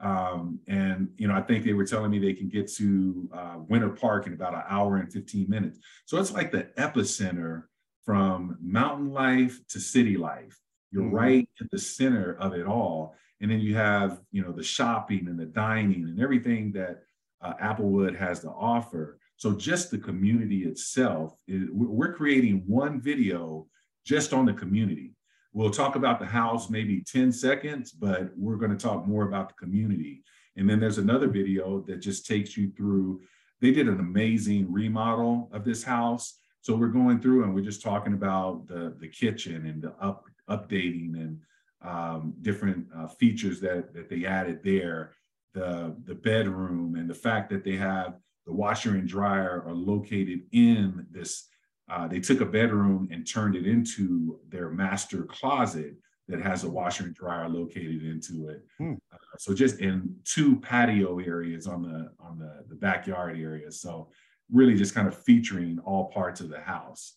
Um, 0.00 0.60
and, 0.68 1.08
you 1.16 1.26
know, 1.26 1.34
I 1.34 1.42
think 1.42 1.64
they 1.64 1.72
were 1.72 1.84
telling 1.84 2.10
me 2.10 2.18
they 2.18 2.32
can 2.32 2.48
get 2.48 2.72
to 2.74 3.28
uh, 3.34 3.56
Winter 3.68 3.90
Park 3.90 4.26
in 4.26 4.32
about 4.32 4.54
an 4.54 4.62
hour 4.68 4.96
and 4.96 5.12
15 5.12 5.48
minutes. 5.48 5.80
So 6.06 6.18
it's 6.18 6.32
like 6.32 6.52
the 6.52 6.68
epicenter 6.78 7.64
from 8.08 8.56
mountain 8.62 9.12
life 9.12 9.60
to 9.68 9.78
city 9.78 10.16
life. 10.16 10.58
You're 10.90 11.02
mm-hmm. 11.02 11.14
right 11.14 11.48
at 11.60 11.70
the 11.70 11.78
center 11.78 12.38
of 12.40 12.54
it 12.54 12.64
all. 12.64 13.14
And 13.42 13.50
then 13.50 13.60
you 13.60 13.74
have, 13.74 14.22
you 14.32 14.42
know, 14.42 14.50
the 14.50 14.62
shopping 14.62 15.28
and 15.28 15.38
the 15.38 15.44
dining 15.44 16.04
and 16.04 16.18
everything 16.18 16.72
that 16.72 17.02
uh, 17.42 17.52
Applewood 17.62 18.16
has 18.16 18.40
to 18.40 18.48
offer. 18.48 19.18
So 19.36 19.54
just 19.54 19.90
the 19.90 19.98
community 19.98 20.64
itself, 20.64 21.34
is, 21.46 21.68
we're 21.70 22.14
creating 22.14 22.62
one 22.66 22.98
video 22.98 23.66
just 24.06 24.32
on 24.32 24.46
the 24.46 24.54
community. 24.54 25.12
We'll 25.52 25.70
talk 25.70 25.94
about 25.94 26.18
the 26.18 26.24
house 26.24 26.70
maybe 26.70 27.04
10 27.06 27.30
seconds, 27.30 27.92
but 27.92 28.30
we're 28.38 28.56
going 28.56 28.74
to 28.74 28.82
talk 28.82 29.06
more 29.06 29.28
about 29.28 29.50
the 29.50 29.54
community. 29.66 30.22
And 30.56 30.66
then 30.68 30.80
there's 30.80 30.96
another 30.96 31.28
video 31.28 31.84
that 31.86 31.98
just 31.98 32.24
takes 32.24 32.56
you 32.56 32.72
through. 32.74 33.20
They 33.60 33.70
did 33.70 33.86
an 33.86 34.00
amazing 34.00 34.72
remodel 34.72 35.50
of 35.52 35.62
this 35.62 35.82
house. 35.82 36.38
So 36.68 36.76
we're 36.76 36.88
going 36.88 37.18
through 37.18 37.44
and 37.44 37.54
we're 37.54 37.64
just 37.64 37.80
talking 37.80 38.12
about 38.12 38.66
the, 38.66 38.94
the 39.00 39.08
kitchen 39.08 39.64
and 39.64 39.80
the 39.80 39.94
up, 40.04 40.26
updating 40.50 41.14
and 41.14 41.40
um, 41.80 42.34
different 42.42 42.86
uh, 42.94 43.06
features 43.06 43.58
that, 43.60 43.94
that 43.94 44.10
they 44.10 44.26
added 44.26 44.60
there, 44.62 45.14
the, 45.54 45.96
the 46.04 46.14
bedroom 46.14 46.96
and 46.96 47.08
the 47.08 47.14
fact 47.14 47.48
that 47.48 47.64
they 47.64 47.74
have 47.76 48.18
the 48.44 48.52
washer 48.52 48.90
and 48.90 49.08
dryer 49.08 49.64
are 49.66 49.72
located 49.72 50.42
in 50.52 51.06
this. 51.10 51.48
Uh, 51.90 52.06
they 52.06 52.20
took 52.20 52.42
a 52.42 52.44
bedroom 52.44 53.08
and 53.10 53.26
turned 53.26 53.56
it 53.56 53.66
into 53.66 54.38
their 54.50 54.68
master 54.68 55.22
closet 55.22 55.94
that 56.28 56.42
has 56.42 56.64
a 56.64 56.70
washer 56.70 57.04
and 57.04 57.14
dryer 57.14 57.48
located 57.48 58.02
into 58.02 58.48
it. 58.48 58.62
Hmm. 58.76 58.92
Uh, 59.10 59.16
so 59.38 59.54
just 59.54 59.78
in 59.78 60.14
two 60.24 60.60
patio 60.60 61.18
areas 61.18 61.66
on 61.66 61.80
the 61.80 62.12
on 62.20 62.38
the, 62.38 62.62
the 62.68 62.74
backyard 62.74 63.40
area. 63.40 63.72
So 63.72 64.10
really 64.52 64.74
just 64.74 64.94
kind 64.94 65.08
of 65.08 65.16
featuring 65.24 65.78
all 65.84 66.06
parts 66.06 66.40
of 66.40 66.48
the 66.48 66.60
house. 66.60 67.14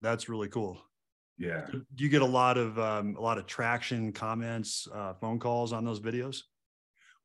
That's 0.00 0.28
really 0.28 0.48
cool. 0.48 0.78
Yeah. 1.38 1.66
Do 1.70 2.04
you 2.04 2.08
get 2.08 2.22
a 2.22 2.26
lot 2.26 2.58
of 2.58 2.78
um, 2.78 3.16
a 3.16 3.20
lot 3.20 3.38
of 3.38 3.46
traction, 3.46 4.12
comments, 4.12 4.86
uh, 4.94 5.14
phone 5.14 5.38
calls 5.38 5.72
on 5.72 5.84
those 5.84 6.00
videos? 6.00 6.42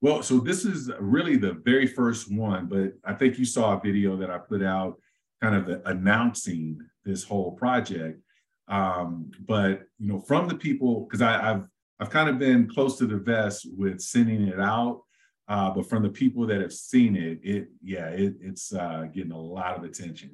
Well, 0.01 0.21
so 0.21 0.39
this 0.39 0.63
is 0.63 0.91
really 0.99 1.37
the 1.37 1.53
very 1.65 1.87
first 1.87 2.31
one, 2.31 2.67
but 2.67 2.93
I 3.03 3.13
think 3.13 3.39
you 3.39 3.45
saw 3.45 3.77
a 3.77 3.81
video 3.81 4.15
that 4.17 4.29
I 4.29 4.37
put 4.37 4.63
out 4.63 4.99
kind 5.41 5.55
of 5.55 5.81
announcing 5.85 6.79
this 7.03 7.23
whole 7.23 7.53
project. 7.53 8.21
Um, 8.67 9.31
but 9.47 9.83
you 9.97 10.07
know, 10.07 10.19
from 10.19 10.47
the 10.47 10.55
people, 10.55 11.01
because 11.01 11.21
I've 11.21 11.63
I've 11.99 12.09
kind 12.11 12.29
of 12.29 12.37
been 12.37 12.69
close 12.69 12.97
to 12.99 13.07
the 13.07 13.17
vest 13.17 13.67
with 13.75 13.99
sending 14.01 14.47
it 14.47 14.59
out. 14.59 15.01
Uh, 15.47 15.69
but 15.71 15.87
from 15.87 16.03
the 16.03 16.09
people 16.09 16.45
that 16.45 16.59
have 16.59 16.73
seen 16.73 17.15
it, 17.15 17.39
it 17.41 17.69
yeah, 17.81 18.07
it, 18.07 18.35
it's 18.41 18.73
uh, 18.73 19.05
getting 19.13 19.31
a 19.31 19.39
lot 19.39 19.77
of 19.77 19.83
attention. 19.83 20.31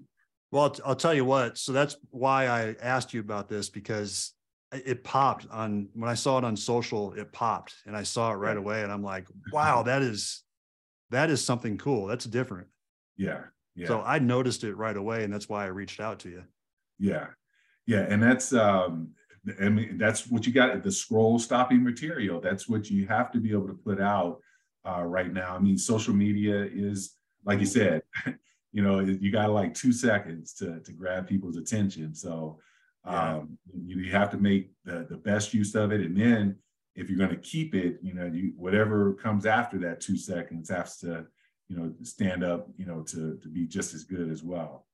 Well, 0.51 0.75
I'll, 0.85 0.95
tell 0.95 1.13
you 1.13 1.25
what. 1.25 1.57
So 1.57 1.71
that's 1.71 1.97
why 2.11 2.47
I 2.47 2.75
asked 2.81 3.13
you 3.13 3.19
about 3.19 3.47
this 3.47 3.69
because 3.69 4.33
it 4.71 5.03
popped 5.03 5.47
on 5.51 5.89
when 5.93 6.09
I 6.09 6.13
saw 6.15 6.37
it 6.39 6.43
on 6.43 6.55
social. 6.55 7.13
It 7.13 7.31
popped, 7.31 7.75
and 7.85 7.95
I 7.95 8.03
saw 8.03 8.31
it 8.31 8.35
right 8.35 8.57
away, 8.57 8.83
and 8.83 8.91
I'm 8.91 9.03
like, 9.03 9.27
"Wow, 9.51 9.83
that 9.83 10.01
is 10.01 10.43
that 11.11 11.29
is 11.29 11.43
something 11.43 11.77
cool. 11.77 12.07
That's 12.07 12.25
different." 12.25 12.67
Yeah, 13.17 13.41
yeah. 13.75 13.87
So 13.87 14.01
I 14.01 14.19
noticed 14.19 14.63
it 14.63 14.75
right 14.75 14.97
away, 14.97 15.23
and 15.23 15.33
that's 15.33 15.49
why 15.49 15.63
I 15.63 15.67
reached 15.67 15.99
out 15.99 16.19
to 16.19 16.29
you. 16.29 16.43
Yeah, 16.97 17.27
yeah, 17.85 18.05
and 18.09 18.21
that's 18.21 18.53
um, 18.53 19.09
I 19.59 19.69
mean 19.69 19.97
that's 19.97 20.27
what 20.27 20.47
you 20.47 20.53
got 20.53 20.81
the 20.83 20.91
scroll 20.91 21.37
stopping 21.37 21.83
material. 21.83 22.39
That's 22.39 22.67
what 22.67 22.89
you 22.89 23.07
have 23.07 23.31
to 23.31 23.39
be 23.39 23.51
able 23.51 23.67
to 23.67 23.73
put 23.73 23.99
out 23.99 24.39
uh, 24.85 25.03
right 25.03 25.31
now. 25.31 25.55
I 25.55 25.59
mean, 25.59 25.77
social 25.77 26.13
media 26.13 26.67
is 26.71 27.15
like 27.45 27.59
you 27.59 27.65
said, 27.65 28.01
you 28.71 28.81
know, 28.81 28.99
you 28.99 29.31
got 29.31 29.51
like 29.51 29.73
two 29.73 29.91
seconds 29.91 30.53
to 30.55 30.79
to 30.81 30.91
grab 30.91 31.27
people's 31.27 31.57
attention. 31.57 32.15
So 32.15 32.59
yeah. 33.05 33.35
um, 33.35 33.57
you, 33.85 33.99
you 33.99 34.11
have 34.11 34.29
to 34.31 34.37
make 34.37 34.71
the 34.85 35.05
the 35.09 35.17
best 35.17 35.53
use 35.53 35.75
of 35.75 35.91
it, 35.91 36.01
and 36.01 36.17
then 36.17 36.57
if 36.95 37.09
you're 37.09 37.17
going 37.17 37.29
to 37.31 37.37
keep 37.37 37.73
it, 37.73 37.97
you 38.01 38.13
know, 38.13 38.25
you 38.25 38.53
whatever 38.55 39.13
comes 39.13 39.45
after 39.45 39.77
that 39.79 39.99
two 39.99 40.17
seconds 40.17 40.69
has 40.69 40.97
to, 40.99 41.25
you 41.67 41.75
know, 41.75 41.93
stand 42.03 42.43
up, 42.43 42.67
you 42.77 42.85
know, 42.85 43.01
to 43.03 43.37
to 43.41 43.47
be 43.47 43.67
just 43.67 43.93
as 43.93 44.03
good 44.03 44.29
as 44.29 44.43
well. 44.43 44.85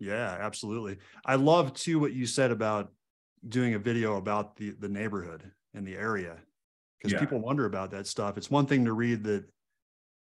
Yeah, 0.00 0.36
absolutely. 0.40 0.98
I 1.24 1.36
love 1.36 1.72
too 1.72 1.98
what 1.98 2.12
you 2.12 2.26
said 2.26 2.50
about 2.50 2.92
doing 3.48 3.74
a 3.74 3.78
video 3.78 4.16
about 4.16 4.56
the 4.56 4.70
the 4.70 4.88
neighborhood 4.88 5.50
and 5.74 5.86
the 5.86 5.96
area 5.96 6.38
because 6.98 7.12
yeah. 7.12 7.20
people 7.20 7.40
wonder 7.40 7.66
about 7.66 7.90
that 7.90 8.06
stuff. 8.06 8.36
It's 8.36 8.50
one 8.50 8.66
thing 8.66 8.84
to 8.84 8.92
read 8.92 9.24
that 9.24 9.44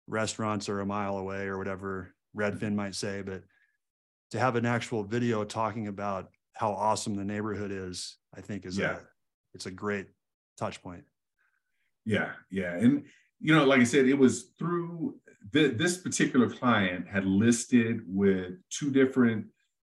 restaurants 0.07 0.69
are 0.69 0.81
a 0.81 0.87
mile 0.87 1.19
away 1.19 1.47
or 1.47 1.59
whatever 1.59 2.15
Redfin 2.37 2.75
might 2.75 2.95
say, 2.95 3.23
but 3.23 3.43
to 4.31 4.39
have 4.39 4.57
an 4.57 4.67
actual 4.67 5.05
video 5.05 5.45
talking 5.45 5.89
about 5.89 6.31
how 6.55 6.73
awesome 6.73 7.17
the 7.17 7.25
neighborhood 7.25 7.71
is, 7.73 8.17
I 8.35 8.41
think 8.41 8.67
is 8.67 8.79
yeah. 8.79 8.93
a 8.93 8.99
it's 9.55 9.67
a 9.67 9.71
great 9.71 10.07
touch 10.59 10.83
point. 10.83 11.05
Yeah, 12.05 12.33
yeah, 12.51 12.75
and 12.75 13.05
you 13.41 13.55
know, 13.55 13.65
like 13.65 13.81
I 13.81 13.85
said, 13.85 14.07
it 14.07 14.19
was 14.19 14.51
through 14.59 15.17
the, 15.53 15.69
this 15.69 15.99
particular 15.99 16.49
client 16.49 17.09
had 17.09 17.25
listed 17.25 18.03
with 18.07 18.53
two 18.71 18.91
different 18.91 19.47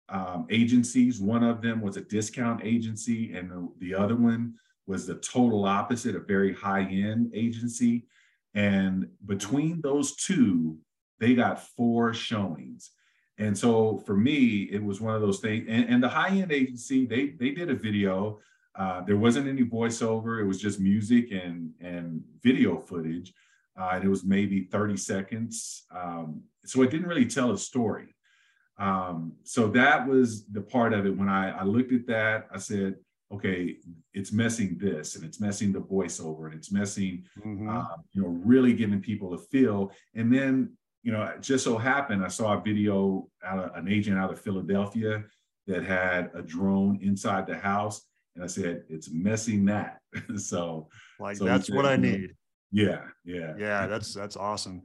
um, 0.08 0.46
agencies. 0.50 1.20
One 1.20 1.42
of 1.42 1.60
them 1.60 1.80
was 1.80 1.96
a 1.96 2.02
discount 2.02 2.60
agency, 2.64 3.34
and 3.34 3.50
the, 3.50 3.68
the 3.78 3.94
other 3.94 4.16
one 4.16 4.54
was 4.88 5.06
the 5.06 5.16
total 5.16 5.66
opposite, 5.66 6.16
a 6.16 6.20
very 6.20 6.54
high 6.54 6.82
end 6.82 7.30
agency. 7.34 8.06
And 8.54 9.08
between 9.26 9.80
those 9.82 10.16
two, 10.16 10.78
they 11.20 11.34
got 11.34 11.62
four 11.76 12.14
showings. 12.14 12.90
And 13.36 13.56
so 13.56 13.98
for 13.98 14.16
me, 14.16 14.68
it 14.72 14.82
was 14.82 15.00
one 15.00 15.14
of 15.14 15.20
those 15.20 15.40
things. 15.40 15.66
And, 15.68 15.88
and 15.88 16.02
the 16.02 16.08
high 16.08 16.30
end 16.30 16.50
agency, 16.50 17.06
they 17.06 17.30
they 17.30 17.50
did 17.50 17.70
a 17.70 17.74
video. 17.74 18.40
Uh, 18.74 19.02
there 19.02 19.16
wasn't 19.16 19.48
any 19.48 19.62
voiceover. 19.62 20.40
It 20.40 20.46
was 20.46 20.60
just 20.60 20.80
music 20.80 21.30
and 21.30 21.72
and 21.80 22.22
video 22.42 22.78
footage. 22.78 23.32
Uh, 23.78 23.90
and 23.92 24.04
it 24.04 24.08
was 24.08 24.24
maybe 24.24 24.64
30 24.64 24.96
seconds. 24.96 25.84
Um, 25.94 26.42
so 26.64 26.82
it 26.82 26.90
didn't 26.90 27.06
really 27.06 27.26
tell 27.26 27.52
a 27.52 27.58
story. 27.58 28.16
Um, 28.76 29.34
so 29.44 29.68
that 29.68 30.06
was 30.06 30.46
the 30.46 30.60
part 30.60 30.92
of 30.92 31.06
it. 31.06 31.16
When 31.16 31.28
I, 31.28 31.50
I 31.50 31.62
looked 31.62 31.92
at 31.92 32.06
that, 32.06 32.48
I 32.52 32.58
said, 32.58 32.96
okay, 33.32 33.76
it's 34.14 34.32
messing 34.32 34.78
this 34.78 35.16
and 35.16 35.24
it's 35.24 35.40
messing 35.40 35.72
the 35.72 35.80
voiceover 35.80 36.46
and 36.46 36.54
it's 36.54 36.72
messing, 36.72 37.24
mm-hmm. 37.38 37.68
uh, 37.68 37.96
you 38.12 38.22
know, 38.22 38.28
really 38.28 38.72
giving 38.72 39.00
people 39.00 39.34
a 39.34 39.38
feel. 39.38 39.92
And 40.14 40.32
then, 40.32 40.72
you 41.02 41.12
know, 41.12 41.22
it 41.22 41.42
just 41.42 41.64
so 41.64 41.76
happened 41.76 42.24
I 42.24 42.28
saw 42.28 42.54
a 42.54 42.60
video 42.60 43.28
out 43.44 43.58
of 43.58 43.76
an 43.76 43.90
agent 43.90 44.18
out 44.18 44.32
of 44.32 44.40
Philadelphia 44.40 45.24
that 45.66 45.84
had 45.84 46.30
a 46.34 46.42
drone 46.42 46.98
inside 47.02 47.46
the 47.46 47.56
house. 47.56 48.02
And 48.34 48.42
I 48.42 48.46
said, 48.46 48.84
it's 48.88 49.10
messing 49.10 49.66
that. 49.66 49.98
so, 50.36 50.88
like, 51.20 51.36
so 51.36 51.44
that's 51.44 51.70
what 51.70 51.84
I 51.84 51.96
need. 51.96 52.34
Yeah. 52.72 53.02
Yeah. 53.24 53.54
Yeah. 53.58 53.86
That's, 53.86 54.14
that's 54.14 54.36
awesome. 54.36 54.82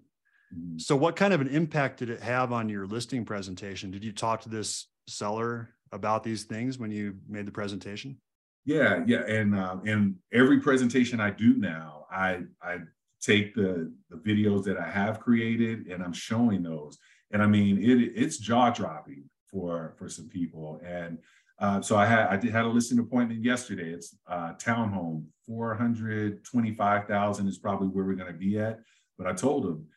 Mm-hmm. 0.54 0.80
So, 0.80 0.96
what 0.96 1.16
kind 1.16 1.34
of 1.34 1.40
an 1.40 1.48
impact 1.48 2.00
did 2.00 2.10
it 2.10 2.22
have 2.22 2.52
on 2.52 2.68
your 2.68 2.86
listing 2.86 3.24
presentation? 3.24 3.92
Did 3.92 4.04
you 4.04 4.12
talk 4.12 4.42
to 4.42 4.50
this 4.50 4.88
seller 5.08 5.70
about 5.92 6.24
these 6.24 6.44
things 6.44 6.78
when 6.78 6.92
you 6.92 7.16
made 7.30 7.46
the 7.46 7.52
presentation? 7.52 8.18
Yeah, 8.66 9.04
yeah, 9.06 9.26
and 9.28 9.56
uh, 9.56 9.78
and 9.86 10.16
every 10.32 10.60
presentation 10.60 11.20
I 11.20 11.32
do 11.32 11.56
now, 11.56 12.06
I 12.10 12.44
I 12.62 12.80
take 13.22 13.54
the 13.56 13.92
the 14.10 14.18
videos 14.18 14.64
that 14.66 14.78
I 14.78 14.90
have 14.90 15.20
created 15.20 15.88
and 15.88 16.02
I'm 16.02 16.14
showing 16.14 16.64
those, 16.64 16.98
and 17.32 17.42
I 17.44 17.48
mean 17.48 17.78
it 17.78 18.14
it's 18.16 18.38
jaw 18.38 18.70
dropping 18.70 19.26
for 19.48 19.96
for 19.98 20.08
some 20.08 20.30
people, 20.30 20.80
and 20.86 21.18
uh, 21.60 21.82
so 21.82 21.98
I 21.98 22.06
had 22.06 22.28
I 22.28 22.38
did 22.38 22.52
had 22.54 22.64
a 22.64 22.70
listing 22.70 23.00
appointment 23.00 23.44
yesterday. 23.44 23.92
It's 23.92 24.16
uh, 24.28 24.54
townhome, 24.54 25.26
four 25.46 25.76
hundred 25.76 26.46
twenty 26.46 26.74
five 26.74 27.06
thousand 27.06 27.50
is 27.50 27.58
probably 27.58 27.90
where 27.90 28.06
we're 28.06 28.16
going 28.16 28.32
to 28.32 28.40
be 28.40 28.60
at, 28.60 28.80
but 29.18 29.28
I 29.28 29.34
told 29.34 29.66
them 29.66 29.88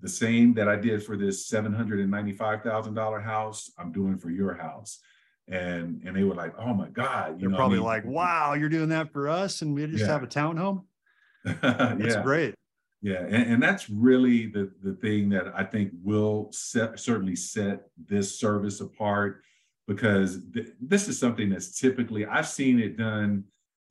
the 0.00 0.08
same 0.08 0.54
that 0.54 0.68
I 0.68 0.76
did 0.76 1.04
for 1.04 1.18
this 1.18 1.46
seven 1.46 1.74
hundred 1.74 2.00
and 2.00 2.10
ninety 2.10 2.32
five 2.32 2.62
thousand 2.62 2.94
dollar 2.94 3.20
house, 3.20 3.70
I'm 3.78 3.92
doing 3.92 4.16
for 4.16 4.30
your 4.30 4.54
house 4.54 5.00
and 5.48 6.02
and 6.04 6.16
they 6.16 6.24
were 6.24 6.34
like, 6.34 6.54
"Oh 6.58 6.74
my 6.74 6.88
God!" 6.88 7.40
You 7.40 7.50
are 7.50 7.56
probably 7.56 7.78
I 7.78 7.80
mean? 7.80 7.86
like, 7.86 8.04
"Wow, 8.04 8.54
you're 8.54 8.68
doing 8.68 8.88
that 8.90 9.12
for 9.12 9.28
us, 9.28 9.62
and 9.62 9.74
we 9.74 9.86
just 9.86 10.00
yeah. 10.00 10.06
have 10.06 10.22
a 10.22 10.26
townhome." 10.26 10.84
That's 11.44 12.14
yeah. 12.14 12.22
great. 12.22 12.54
Yeah, 13.02 13.20
and, 13.20 13.52
and, 13.52 13.62
that's 13.62 13.90
really 13.90 14.46
the 14.46 14.72
the 14.82 14.94
thing 14.94 15.28
that 15.28 15.52
I 15.54 15.62
think 15.62 15.90
will 16.02 16.48
set, 16.52 16.98
certainly 16.98 17.36
set 17.36 17.82
this 18.08 18.40
service 18.40 18.80
apart 18.80 19.42
because 19.86 20.40
th- 20.54 20.68
this 20.80 21.06
is 21.06 21.18
something 21.18 21.50
that's 21.50 21.78
typically 21.78 22.24
I've 22.24 22.48
seen 22.48 22.78
it 22.78 22.96
done 22.96 23.44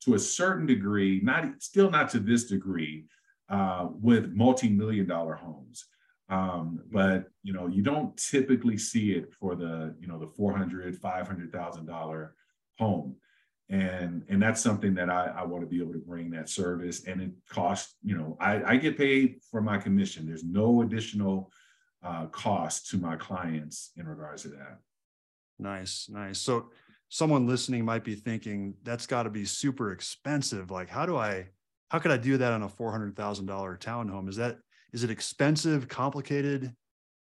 to 0.05 0.15
a 0.15 0.19
certain 0.19 0.65
degree, 0.65 1.21
not 1.21 1.45
still 1.59 1.91
not 1.91 2.09
to 2.09 2.19
this 2.19 2.45
degree, 2.45 3.05
uh, 3.49 3.89
with 4.01 4.33
multi 4.33 4.67
million 4.67 5.05
dollar 5.05 5.35
homes. 5.35 5.85
Um, 6.29 6.81
but 6.91 7.27
you 7.43 7.53
know, 7.53 7.67
you 7.67 7.83
don't 7.83 8.15
typically 8.17 8.77
see 8.77 9.11
it 9.11 9.33
for 9.33 9.55
the 9.55 9.95
you 9.99 10.07
know 10.07 10.19
the 10.19 10.27
four 10.27 10.55
hundred, 10.55 10.95
five 10.97 11.27
hundred 11.27 11.51
thousand 11.51 11.85
dollar 11.85 12.35
home, 12.79 13.15
and 13.69 14.23
and 14.29 14.41
that's 14.41 14.61
something 14.61 14.93
that 14.95 15.09
I, 15.09 15.33
I 15.37 15.43
want 15.43 15.63
to 15.63 15.67
be 15.67 15.81
able 15.81 15.93
to 15.93 15.99
bring 15.99 16.31
that 16.31 16.49
service. 16.49 17.05
And 17.05 17.21
it 17.21 17.31
costs 17.49 17.95
you 18.03 18.17
know 18.17 18.37
I, 18.39 18.63
I 18.63 18.77
get 18.77 18.97
paid 18.97 19.41
for 19.51 19.61
my 19.61 19.77
commission. 19.77 20.25
There's 20.25 20.45
no 20.45 20.81
additional 20.81 21.51
uh, 22.03 22.27
cost 22.27 22.89
to 22.89 22.97
my 22.97 23.15
clients 23.15 23.91
in 23.97 24.07
regards 24.07 24.43
to 24.43 24.49
that. 24.49 24.79
Nice, 25.59 26.07
nice. 26.09 26.39
So 26.39 26.69
someone 27.09 27.47
listening 27.47 27.85
might 27.85 28.03
be 28.03 28.15
thinking 28.15 28.73
that's 28.83 29.05
got 29.05 29.23
to 29.23 29.29
be 29.29 29.45
super 29.45 29.91
expensive. 29.91 30.71
Like, 30.71 30.89
how 30.89 31.05
do 31.05 31.15
I? 31.15 31.49
How 31.89 31.99
could 31.99 32.11
I 32.11 32.17
do 32.17 32.37
that 32.37 32.53
on 32.53 32.63
a 32.63 32.69
four 32.69 32.91
hundred 32.91 33.15
thousand 33.15 33.45
dollar 33.45 33.77
townhome? 33.77 34.29
Is 34.29 34.37
that 34.37 34.57
is 34.93 35.03
it 35.03 35.09
expensive, 35.09 35.87
complicated? 35.87 36.73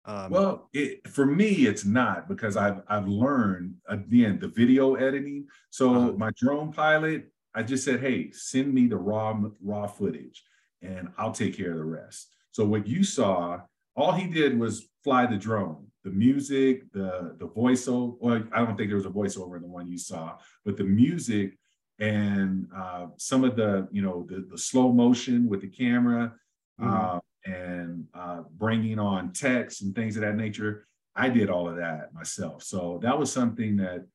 Um, 0.06 0.30
well, 0.30 0.70
it, 0.72 1.06
for 1.06 1.26
me, 1.26 1.66
it's 1.66 1.84
not 1.84 2.26
because 2.26 2.56
I've 2.56 2.80
I've 2.88 3.06
learned 3.06 3.74
again 3.86 4.38
the 4.40 4.48
video 4.48 4.94
editing. 4.94 5.46
So 5.68 5.94
uh, 5.94 6.12
my 6.12 6.30
drone 6.36 6.72
pilot, 6.72 7.30
I 7.54 7.62
just 7.62 7.84
said, 7.84 8.00
hey, 8.00 8.32
send 8.32 8.72
me 8.72 8.86
the 8.86 8.96
raw 8.96 9.38
raw 9.62 9.86
footage, 9.86 10.42
and 10.82 11.08
I'll 11.18 11.32
take 11.32 11.56
care 11.56 11.72
of 11.72 11.78
the 11.78 11.84
rest. 11.84 12.34
So 12.52 12.64
what 12.64 12.86
you 12.86 13.04
saw, 13.04 13.60
all 13.94 14.12
he 14.12 14.26
did 14.26 14.58
was 14.58 14.88
fly 15.04 15.26
the 15.26 15.36
drone. 15.36 15.86
The 16.02 16.10
music, 16.10 16.90
the 16.92 17.36
the 17.38 17.46
voiceover. 17.46 18.16
Well, 18.20 18.42
I 18.52 18.64
don't 18.64 18.76
think 18.78 18.88
there 18.88 18.96
was 18.96 19.06
a 19.06 19.10
voiceover 19.10 19.56
in 19.56 19.62
the 19.62 19.68
one 19.68 19.86
you 19.86 19.98
saw, 19.98 20.38
but 20.64 20.78
the 20.78 20.84
music 20.84 21.58
and 21.98 22.66
uh, 22.74 23.08
some 23.18 23.44
of 23.44 23.54
the 23.54 23.86
you 23.92 24.00
know 24.00 24.26
the, 24.30 24.46
the 24.50 24.56
slow 24.56 24.90
motion 24.92 25.46
with 25.46 25.60
the 25.60 25.68
camera. 25.68 26.32
Mm-hmm. 26.80 27.16
Uh, 27.16 27.20
and 27.44 28.04
uh, 28.14 28.42
bringing 28.56 28.98
on 28.98 29.32
text 29.32 29.82
and 29.82 29.94
things 29.94 30.16
of 30.16 30.22
that 30.22 30.36
nature. 30.36 30.86
I 31.16 31.28
did 31.28 31.50
all 31.50 31.68
of 31.68 31.76
that 31.76 32.14
myself. 32.14 32.62
So 32.62 32.98
that 33.02 33.18
was 33.18 33.32
something 33.32 33.76
that, 33.76 34.06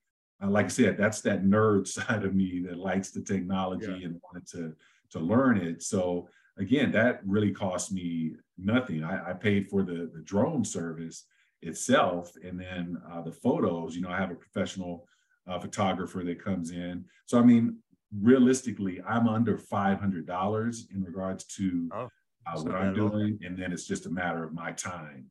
uh, 0.42 0.50
like 0.50 0.66
I 0.66 0.70
said, 0.70 0.98
that's 0.98 1.22
that 1.22 1.44
nerd 1.44 1.88
side 1.88 2.24
of 2.24 2.36
me 2.36 2.64
that 2.68 2.78
likes 2.78 3.12
the 3.12 3.22
technology 3.22 3.88
yeah. 3.88 4.08
and 4.08 4.22
wanted 4.24 4.48
to 4.52 4.76
to 5.12 5.20
learn 5.20 5.58
it. 5.58 5.84
So 5.84 6.28
again, 6.58 6.92
that 6.92 7.22
really 7.26 7.52
cost 7.52 7.92
me 7.92 8.36
nothing. 8.58 9.04
I, 9.04 9.32
I 9.32 9.34
paid 9.34 9.70
for 9.70 9.84
the 9.84 10.10
the 10.14 10.22
drone 10.24 10.64
service 10.64 11.26
itself, 11.62 12.34
and 12.44 12.60
then 12.60 12.98
uh, 13.12 13.22
the 13.22 13.32
photos. 13.32 13.96
You 13.96 14.02
know, 14.02 14.10
I 14.10 14.18
have 14.18 14.32
a 14.32 14.36
professional 14.36 15.08
uh, 15.48 15.60
photographer 15.60 16.24
that 16.24 16.44
comes 16.44 16.72
in. 16.72 17.06
So 17.26 17.40
I 17.40 17.44
mean, 17.44 17.78
realistically, 18.22 19.02
I'm 19.08 19.28
under 19.28 19.58
five 19.58 20.00
hundred 20.00 20.26
dollars 20.26 20.88
in 20.94 21.04
regards 21.04 21.44
to. 21.58 21.90
Oh 21.94 22.10
uh, 22.48 22.62
what 22.62 22.76
I'm 22.76 22.94
doing, 22.94 23.40
and 23.44 23.58
then 23.58 23.72
it's 23.72 23.86
just 23.86 24.06
a 24.06 24.10
matter 24.10 24.44
of 24.44 24.54
my 24.54 24.72
time. 24.72 25.30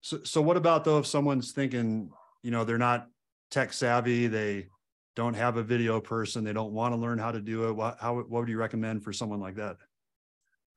So, 0.00 0.18
so 0.24 0.42
what 0.42 0.56
about 0.56 0.84
though 0.84 0.98
if 0.98 1.06
someone's 1.06 1.52
thinking, 1.52 2.10
you 2.42 2.50
know, 2.50 2.64
they're 2.64 2.78
not 2.78 3.08
tech 3.50 3.72
savvy, 3.72 4.26
they 4.26 4.68
don't 5.16 5.34
have 5.34 5.56
a 5.56 5.62
video 5.62 6.00
person, 6.00 6.44
they 6.44 6.52
don't 6.52 6.72
want 6.72 6.92
to 6.92 7.00
learn 7.00 7.18
how 7.18 7.32
to 7.32 7.40
do 7.40 7.68
it. 7.68 7.72
What, 7.72 7.98
how, 8.00 8.16
what 8.16 8.30
would 8.30 8.48
you 8.48 8.58
recommend 8.58 9.02
for 9.02 9.12
someone 9.12 9.40
like 9.40 9.56
that? 9.56 9.76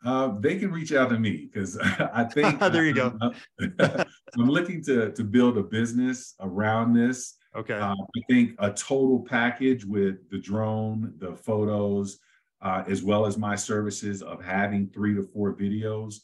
Uh, 0.05 0.39
they 0.39 0.59
can 0.59 0.71
reach 0.71 0.93
out 0.93 1.09
to 1.09 1.19
me 1.19 1.49
because 1.51 1.77
I 2.13 2.23
think 2.23 2.59
there 2.71 2.85
you 2.85 2.93
go. 2.93 3.17
I'm, 3.79 4.47
looking 4.49 4.83
to 4.83 5.11
to 5.11 5.23
build 5.23 5.57
a 5.57 5.63
business 5.63 6.35
around 6.39 6.93
this. 6.93 7.35
Okay. 7.55 7.73
Uh, 7.73 7.93
I 7.95 8.21
think 8.29 8.51
a 8.59 8.71
total 8.71 9.25
package 9.27 9.83
with 9.83 10.29
the 10.29 10.37
drone, 10.37 11.13
the 11.17 11.35
photos, 11.35 12.19
uh, 12.61 12.83
as 12.87 13.03
well 13.03 13.25
as 13.25 13.37
my 13.37 13.55
services 13.55 14.21
of 14.21 14.43
having 14.43 14.89
three 14.89 15.13
to 15.13 15.23
four 15.23 15.53
videos, 15.53 16.15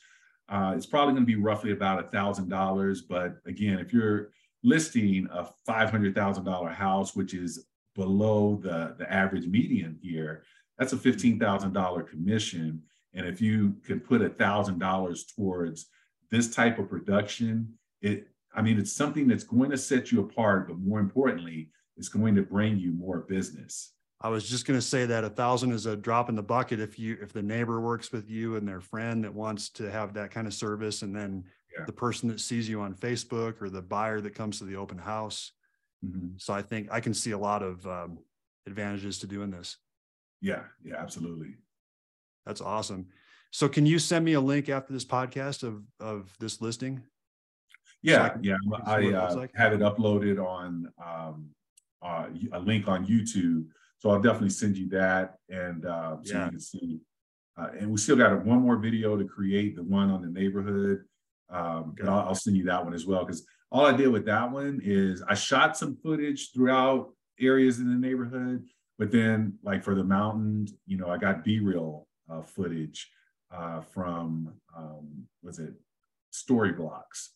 uh, 0.50 0.74
it's 0.76 0.86
probably 0.86 1.14
going 1.14 1.26
to 1.26 1.28
be 1.28 1.36
roughly 1.42 1.72
about 1.72 2.04
a 2.04 2.08
thousand 2.10 2.50
dollars. 2.50 3.02
But 3.02 3.38
again, 3.46 3.80
if 3.80 3.94
you're 3.94 4.32
listing 4.64 5.28
a 5.32 5.48
five 5.66 5.90
hundred 5.90 6.16
thousand 6.16 6.46
dollar 6.46 6.70
house, 6.70 7.16
which 7.16 7.34
is 7.34 7.66
below 7.96 8.60
the 8.62 8.96
the 8.98 9.12
average 9.12 9.48
median 9.48 9.98
here, 10.02 10.44
that's 10.78 10.94
a 10.94 10.98
fifteen 10.98 11.40
thousand 11.40 11.74
dollar 11.74 12.04
commission. 12.04 12.82
And 13.14 13.28
if 13.28 13.40
you 13.42 13.76
could 13.86 14.04
put 14.04 14.22
a 14.22 14.30
thousand 14.30 14.80
dollars 14.80 15.26
towards 15.26 15.88
this 16.32 16.54
type 16.54 16.80
of 16.80 16.90
production, 16.90 17.74
it 18.02 18.28
I 18.56 18.62
mean, 18.62 18.78
it's 18.78 18.92
something 18.94 19.28
that's 19.28 19.44
going 19.44 19.72
to 19.72 19.78
set 19.78 20.12
you 20.12 20.22
apart, 20.22 20.68
but 20.68 20.78
more 20.80 21.00
importantly, 21.00 21.70
it's 21.98 22.10
going 22.10 22.36
to 22.36 22.44
bring 22.44 22.78
you 22.78 22.92
more 22.92 23.20
business. 23.20 23.94
I 24.24 24.30
was 24.30 24.50
just 24.50 24.66
going 24.66 24.80
to 24.80 24.86
say 24.86 25.06
that 25.06 25.26
a 25.26 25.30
thousand 25.30 25.74
is 25.74 25.86
a 25.86 25.98
drop 25.98 26.30
in 26.30 26.36
the 26.36 26.42
bucket 26.42 26.80
if 26.80 26.98
you 26.98 27.18
if 27.22 27.34
the 27.34 27.44
neighbor 27.44 27.82
works 27.82 28.12
with 28.14 28.30
you 28.30 28.56
and 28.56 28.66
their 28.66 28.80
friend 28.80 29.24
that 29.26 29.34
wants 29.34 29.68
to 29.72 29.92
have 29.92 30.14
that 30.14 30.32
kind 30.32 30.48
of 30.48 30.54
service, 30.54 31.02
and 31.02 31.14
then 31.14 31.44
yeah. 31.78 31.84
the 31.86 31.92
person 31.92 32.30
that 32.30 32.40
sees 32.40 32.70
you 32.70 32.80
on 32.80 32.94
Facebook 32.94 33.62
or 33.62 33.70
the 33.70 33.82
buyer 33.82 34.22
that 34.22 34.34
comes 34.34 34.60
to 34.60 34.64
the 34.64 34.78
open 34.78 34.98
house. 34.98 35.52
Mm-hmm. 36.06 36.38
So 36.38 36.54
I 36.54 36.62
think 36.62 36.88
I 36.90 37.02
can 37.02 37.14
see 37.14 37.32
a 37.32 37.38
lot 37.38 37.62
of 37.64 37.86
um, 37.86 38.20
advantages 38.66 39.20
to 39.20 39.28
doing 39.28 39.52
this. 39.52 39.78
Yeah, 40.42 40.64
yeah, 40.84 40.96
absolutely. 40.98 41.56
That's 42.46 42.62
awesome. 42.62 43.08
So 43.52 43.68
can 43.68 43.86
you 43.86 44.00
send 44.00 44.24
me 44.24 44.34
a 44.34 44.42
link 44.42 44.70
after 44.70 44.94
this 44.94 45.06
podcast 45.06 45.64
of 45.64 45.84
of 46.00 46.34
this 46.40 46.62
listing? 46.62 47.04
Yeah, 48.02 48.36
so 48.36 48.40
yeah. 48.42 48.58
I 48.86 49.12
uh, 49.12 49.36
like? 49.36 49.52
have 49.56 49.74
it 49.74 49.82
uploaded 49.82 50.42
on 50.42 50.92
um, 51.06 51.50
uh, 52.02 52.28
a 52.54 52.60
link 52.60 52.88
on 52.88 53.06
YouTube. 53.06 53.66
So 54.04 54.10
I'll 54.10 54.22
definitely 54.22 54.50
send 54.50 54.78
you 54.78 54.90
that, 54.90 55.36
and 55.48 55.86
uh, 55.86 56.18
so 56.24 56.34
yeah. 56.34 56.44
you 56.44 56.50
can 56.52 56.60
see. 56.60 57.00
Uh, 57.56 57.70
and 57.80 57.90
we 57.90 57.98
still 57.98 58.18
got 58.18 58.46
one 58.46 58.60
more 58.60 58.76
video 58.76 59.16
to 59.16 59.24
create, 59.24 59.78
the 59.78 59.84
one 59.84 60.10
on 60.10 60.22
the 60.22 60.28
neighborhood. 60.28 61.06
Um, 61.50 61.96
but 61.98 62.10
I'll, 62.10 62.28
I'll, 62.28 62.36
send 62.36 62.58
you 62.58 62.66
that 62.66 62.84
one 62.84 62.94
as 62.94 63.06
well 63.06 63.24
because 63.24 63.46
all 63.72 63.86
I 63.86 63.96
did 63.96 64.10
with 64.10 64.26
that 64.26 64.52
one 64.52 64.82
is 64.84 65.24
I 65.30 65.36
shot 65.36 65.78
some 65.78 65.96
footage 66.04 66.52
throughout 66.52 67.14
areas 67.40 67.80
in 67.80 67.88
the 67.88 67.96
neighborhood, 67.96 68.66
but 69.00 69.10
then 69.10 69.54
like 69.64 69.86
for 69.86 69.96
the 69.96 70.04
mountains, 70.04 70.74
you 70.86 70.98
know, 70.98 71.08
I 71.08 71.18
got 71.18 71.46
B-roll 71.46 72.06
uh, 72.30 72.42
footage 72.42 73.10
uh, 73.56 73.82
from 73.82 74.54
um, 74.76 75.28
was 75.42 75.60
it 75.60 75.76
Storyblocks 76.34 77.30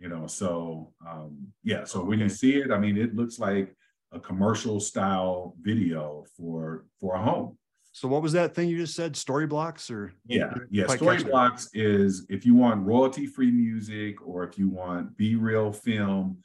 you 0.00 0.08
know 0.08 0.26
so 0.26 0.92
um 1.06 1.46
yeah 1.62 1.84
so 1.84 2.00
okay. 2.00 2.08
when 2.08 2.18
you 2.18 2.28
see 2.28 2.56
it 2.56 2.72
i 2.72 2.78
mean 2.78 2.96
it 2.96 3.14
looks 3.14 3.38
like 3.38 3.76
a 4.14 4.20
commercial 4.20 4.80
style 4.80 5.54
video 5.60 6.24
for 6.36 6.86
for 7.00 7.16
a 7.16 7.22
home 7.22 7.58
so 7.92 8.08
what 8.08 8.22
was 8.22 8.32
that 8.32 8.54
thing 8.54 8.68
you 8.68 8.76
just 8.76 8.94
said 8.94 9.14
Storyblocks 9.14 9.90
or 9.90 10.12
yeah 10.26 10.52
yeah 10.70 10.84
Storyblocks 10.84 11.68
is 11.74 12.26
if 12.30 12.46
you 12.46 12.54
want 12.54 12.86
royalty 12.86 13.26
free 13.26 13.50
music 13.50 14.26
or 14.26 14.44
if 14.44 14.58
you 14.58 14.68
want 14.68 15.16
b-roll 15.16 15.72
film 15.72 16.38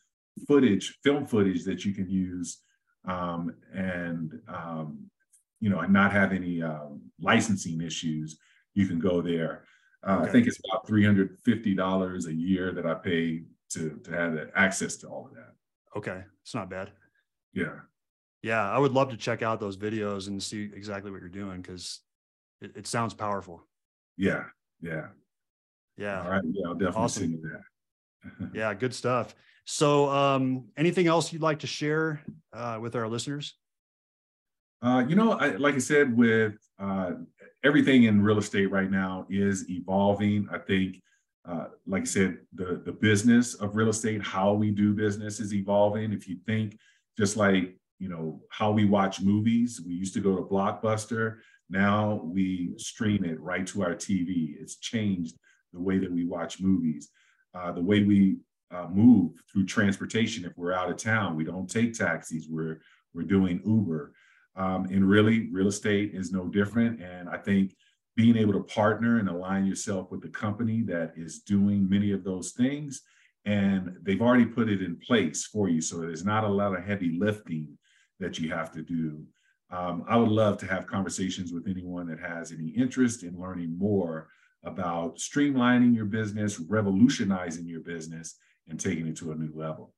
footage 0.48 0.98
film 1.04 1.26
footage 1.26 1.64
that 1.66 1.86
you 1.86 1.94
can 1.94 2.10
use 2.10 2.60
um 3.08 3.54
and 3.74 4.40
um 4.48 5.10
you 5.60 5.70
know 5.70 5.80
and 5.80 5.94
not 5.94 6.12
have 6.12 6.32
any 6.32 6.62
um, 6.62 7.02
licensing 7.22 7.82
issues 7.82 8.38
you 8.74 8.88
can 8.88 9.00
go 9.00 9.22
there 9.22 9.64
uh, 10.08 10.20
okay. 10.20 10.30
I 10.30 10.32
think 10.32 10.48
it's 10.48 10.60
about 10.66 10.88
three 10.88 11.06
hundred 11.06 11.38
fifty 11.44 11.76
dollars 11.76 12.26
a 12.28 12.34
year 12.34 12.72
that 12.72 12.86
I 12.86 12.94
pay 12.94 13.44
to 13.72 14.00
to 14.04 14.12
have 14.12 14.34
that 14.34 14.52
access 14.56 14.96
to 14.98 15.08
all 15.08 15.28
of 15.28 15.36
that. 15.36 15.54
Okay, 15.96 16.24
it's 16.42 16.56
not 16.56 16.70
bad. 16.70 16.92
Yeah, 17.54 17.80
yeah, 18.42 18.70
I 18.70 18.78
would 18.78 18.94
love 18.94 19.10
to 19.10 19.18
check 19.18 19.42
out 19.42 19.60
those 19.60 19.76
videos 19.76 20.28
and 20.28 20.42
see 20.42 20.70
exactly 20.74 21.12
what 21.12 21.20
you're 21.20 21.30
doing 21.30 21.62
because 21.62 22.00
it, 22.62 22.72
it, 22.76 22.88
sounds 22.88 23.14
powerful. 23.14 23.68
Yeah, 24.18 24.44
yeah, 24.82 25.08
yeah. 25.98 26.24
All 26.24 26.32
right, 26.32 26.42
yeah, 26.46 26.68
I'll 26.68 26.74
definitely 26.74 27.04
awesome. 27.04 27.22
send 27.22 27.34
you 27.34 27.52
that. 27.52 28.50
yeah, 28.54 28.74
good 28.74 28.94
stuff. 28.94 29.36
So, 29.66 30.10
um, 30.10 30.70
anything 30.78 31.08
else 31.08 31.34
you'd 31.34 31.42
like 31.42 31.60
to 31.60 31.68
share 31.68 32.22
uh, 32.54 32.80
with 32.82 32.96
our 32.96 33.08
listeners? 33.08 33.56
Uh, 34.82 35.04
you 35.08 35.16
know, 35.16 35.34
I, 35.34 35.50
like 35.50 35.76
I 35.76 35.80
said, 35.80 36.16
with 36.16 36.54
uh, 36.80 37.12
everything 37.66 38.04
in 38.04 38.22
real 38.22 38.38
estate 38.38 38.72
right 38.72 38.90
now 38.90 39.28
is 39.30 39.70
evolving. 39.70 40.48
I 40.52 40.60
think, 40.60 41.02
uh, 41.46 41.66
like 41.86 42.04
I 42.04 42.06
said, 42.06 42.38
the, 42.54 42.82
the 42.86 42.94
business 42.94 43.56
of 43.56 43.76
real 43.76 43.90
estate, 43.90 44.24
how 44.24 44.54
we 44.54 44.72
do 44.72 44.94
business 44.94 45.42
is 45.42 45.54
evolving. 45.54 46.14
If 46.14 46.28
you 46.30 46.38
think 46.46 46.78
just 47.20 47.36
like, 47.36 47.76
you 48.00 48.08
know, 48.08 48.40
how 48.50 48.72
we 48.72 48.86
watch 48.86 49.20
movies, 49.20 49.82
we 49.86 49.94
used 49.94 50.14
to 50.14 50.22
go 50.22 50.38
to 50.38 50.42
Blockbuster. 50.42 51.40
Now 51.70 52.22
we 52.24 52.72
stream 52.78 53.26
it 53.26 53.40
right 53.42 53.68
to 53.68 53.84
our 53.84 53.94
TV. 53.94 54.56
It's 54.58 54.78
changed 54.78 55.36
the 55.74 55.82
way 55.82 55.98
that 55.98 56.10
we 56.10 56.26
watch 56.26 56.62
movies, 56.62 57.10
uh, 57.54 57.74
the 57.74 57.82
way 57.82 58.04
we 58.04 58.38
uh, 58.72 58.88
move 58.90 59.34
through 59.52 59.66
transportation. 59.66 60.46
If 60.46 60.54
we're 60.56 60.72
out 60.72 60.90
of 60.90 60.96
town, 60.96 61.36
we 61.36 61.44
don't 61.44 61.70
take 61.70 61.94
taxis. 61.94 62.48
We're 62.50 62.80
we're 63.14 63.24
doing 63.24 63.62
Uber. 63.66 64.14
Um, 64.56 64.86
and 64.86 65.08
really, 65.08 65.50
real 65.52 65.68
estate 65.68 66.12
is 66.14 66.32
no 66.32 66.46
different. 66.48 67.02
And 67.02 67.28
I 67.28 67.38
think 67.38 67.76
being 68.16 68.38
able 68.38 68.54
to 68.54 68.64
partner 68.64 69.20
and 69.20 69.28
align 69.28 69.66
yourself 69.66 70.10
with 70.10 70.24
a 70.24 70.30
company 70.30 70.84
that 70.84 71.14
is 71.18 71.40
doing 71.40 71.90
many 71.90 72.12
of 72.14 72.24
those 72.24 72.52
things, 72.52 73.02
and 73.50 73.96
they've 74.04 74.22
already 74.22 74.46
put 74.46 74.70
it 74.70 74.84
in 74.84 74.96
place 74.96 75.44
for 75.44 75.70
you. 75.70 75.82
So 75.82 75.98
there's 75.98 76.24
not 76.24 76.44
a 76.44 76.48
lot 76.48 76.78
of 76.78 76.86
heavy 76.86 77.18
lifting 77.18 77.80
that 78.20 78.38
you 78.38 78.52
have 78.52 78.72
to 78.74 78.84
do. 78.84 79.24
Um, 79.72 80.06
I 80.08 80.18
would 80.18 80.30
love 80.30 80.58
to 80.60 80.68
have 80.68 80.86
conversations 80.86 81.52
with 81.52 81.68
anyone 81.68 82.08
that 82.10 82.20
has 82.20 82.52
any 82.52 82.68
interest 82.68 83.24
in 83.24 83.40
learning 83.40 83.76
more 83.76 84.30
about 84.64 85.18
streamlining 85.18 85.96
your 85.96 86.06
business, 86.06 86.60
revolutionizing 86.60 87.68
your 87.68 87.80
business, 87.80 88.36
and 88.68 88.80
taking 88.80 89.08
it 89.08 89.16
to 89.18 89.32
a 89.32 89.36
new 89.36 89.52
level. 89.56 89.96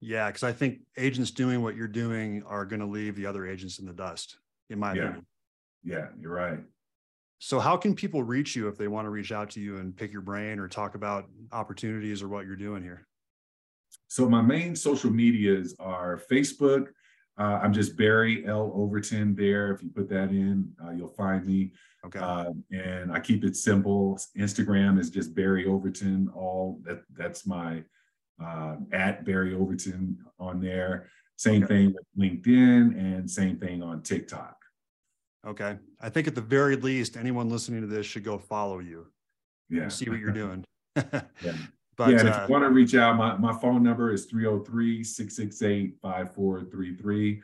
Yeah, 0.00 0.28
because 0.28 0.42
I 0.42 0.52
think 0.52 0.80
agents 0.96 1.30
doing 1.30 1.60
what 1.62 1.76
you're 1.76 1.88
doing 1.88 2.42
are 2.44 2.64
going 2.64 2.80
to 2.80 2.86
leave 2.86 3.16
the 3.16 3.26
other 3.26 3.46
agents 3.46 3.80
in 3.80 3.86
the 3.86 3.92
dust, 3.92 4.38
in 4.70 4.78
my 4.78 4.94
yeah. 4.94 5.02
opinion. 5.02 5.26
Yeah, 5.84 6.06
you're 6.18 6.32
right. 6.32 6.60
So, 7.44 7.58
how 7.58 7.76
can 7.76 7.96
people 7.96 8.22
reach 8.22 8.54
you 8.54 8.68
if 8.68 8.78
they 8.78 8.86
want 8.86 9.04
to 9.04 9.10
reach 9.10 9.32
out 9.32 9.50
to 9.50 9.60
you 9.60 9.78
and 9.78 9.96
pick 9.96 10.12
your 10.12 10.20
brain 10.22 10.60
or 10.60 10.68
talk 10.68 10.94
about 10.94 11.28
opportunities 11.50 12.22
or 12.22 12.28
what 12.28 12.46
you're 12.46 12.54
doing 12.54 12.84
here? 12.84 13.08
So, 14.06 14.28
my 14.28 14.40
main 14.40 14.76
social 14.76 15.10
medias 15.10 15.74
are 15.80 16.22
Facebook. 16.30 16.90
Uh, 17.36 17.58
I'm 17.60 17.72
just 17.72 17.96
Barry 17.96 18.46
L. 18.46 18.70
Overton 18.76 19.34
there. 19.34 19.72
If 19.72 19.82
you 19.82 19.88
put 19.88 20.08
that 20.10 20.28
in, 20.28 20.70
uh, 20.84 20.92
you'll 20.92 21.08
find 21.08 21.44
me. 21.44 21.72
Okay. 22.06 22.20
Uh, 22.20 22.52
and 22.70 23.10
I 23.10 23.18
keep 23.18 23.42
it 23.42 23.56
simple. 23.56 24.20
Instagram 24.38 25.00
is 25.00 25.10
just 25.10 25.34
Barry 25.34 25.66
Overton. 25.66 26.30
All 26.36 26.80
that 26.84 27.02
that's 27.12 27.44
my 27.44 27.82
uh, 28.40 28.76
at 28.92 29.24
Barry 29.24 29.56
Overton 29.56 30.16
on 30.38 30.60
there. 30.60 31.10
Same 31.34 31.64
okay. 31.64 31.74
thing 31.74 31.94
with 31.94 32.04
LinkedIn 32.16 32.96
and 32.96 33.28
same 33.28 33.58
thing 33.58 33.82
on 33.82 34.02
TikTok. 34.02 34.61
Okay. 35.46 35.76
I 36.00 36.08
think 36.08 36.28
at 36.28 36.34
the 36.34 36.40
very 36.40 36.76
least, 36.76 37.16
anyone 37.16 37.48
listening 37.48 37.80
to 37.80 37.86
this 37.86 38.06
should 38.06 38.24
go 38.24 38.38
follow 38.38 38.78
you. 38.78 39.06
Yeah. 39.68 39.88
see 39.88 40.08
what 40.08 40.18
you're 40.18 40.30
doing. 40.30 40.64
yeah. 40.96 41.22
But, 41.94 42.08
yeah, 42.08 42.20
and 42.20 42.28
if 42.28 42.34
uh, 42.34 42.44
you 42.46 42.52
want 42.52 42.64
to 42.64 42.70
reach 42.70 42.94
out, 42.94 43.16
my, 43.16 43.36
my 43.36 43.52
phone 43.52 43.82
number 43.82 44.12
is 44.12 44.24
303 44.24 45.04
668 45.04 45.98
5433. 46.00 47.42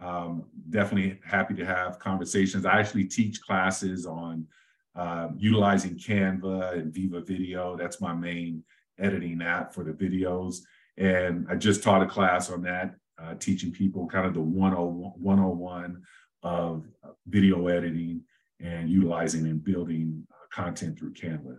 Um, 0.00 0.44
definitely 0.70 1.20
happy 1.22 1.54
to 1.54 1.66
have 1.66 1.98
conversations. 1.98 2.64
I 2.64 2.80
actually 2.80 3.04
teach 3.04 3.42
classes 3.42 4.06
on 4.06 4.46
um, 4.94 5.36
utilizing 5.38 5.96
Canva 5.96 6.78
and 6.78 6.92
Viva 6.92 7.20
Video. 7.20 7.76
That's 7.76 8.00
my 8.00 8.14
main 8.14 8.64
editing 8.98 9.42
app 9.42 9.74
for 9.74 9.84
the 9.84 9.92
videos. 9.92 10.60
And 10.96 11.46
I 11.50 11.56
just 11.56 11.82
taught 11.82 12.02
a 12.02 12.06
class 12.06 12.50
on 12.50 12.62
that, 12.62 12.94
uh, 13.22 13.34
teaching 13.34 13.70
people 13.70 14.06
kind 14.06 14.26
of 14.26 14.34
the 14.34 14.40
101 14.40 16.02
of 16.42 16.86
video 17.30 17.68
editing 17.68 18.22
and 18.60 18.90
utilizing 18.90 19.46
and 19.46 19.62
building 19.62 20.26
uh, 20.30 20.34
content 20.52 20.98
through 20.98 21.14
Canva. 21.14 21.58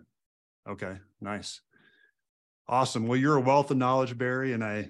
Okay, 0.70 0.98
nice. 1.20 1.62
Awesome. 2.68 3.08
Well, 3.08 3.18
you're 3.18 3.38
a 3.38 3.42
wealth 3.42 3.72
of 3.72 3.78
knowledge, 3.78 4.18
Barry, 4.18 4.54
and 4.54 4.64
I 4.64 4.90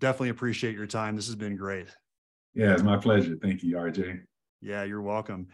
definitely 0.00 0.30
appreciate 0.30 0.74
your 0.74 0.86
time. 0.86 1.16
This 1.16 1.26
has 1.26 1.36
been 1.36 1.56
great. 1.56 1.88
Yeah, 2.54 2.72
it's 2.72 2.82
my 2.82 2.96
pleasure. 2.96 3.36
Thank 3.40 3.62
you, 3.62 3.76
RJ. 3.76 4.20
Yeah, 4.60 4.82
you're 4.84 5.02
welcome. 5.02 5.48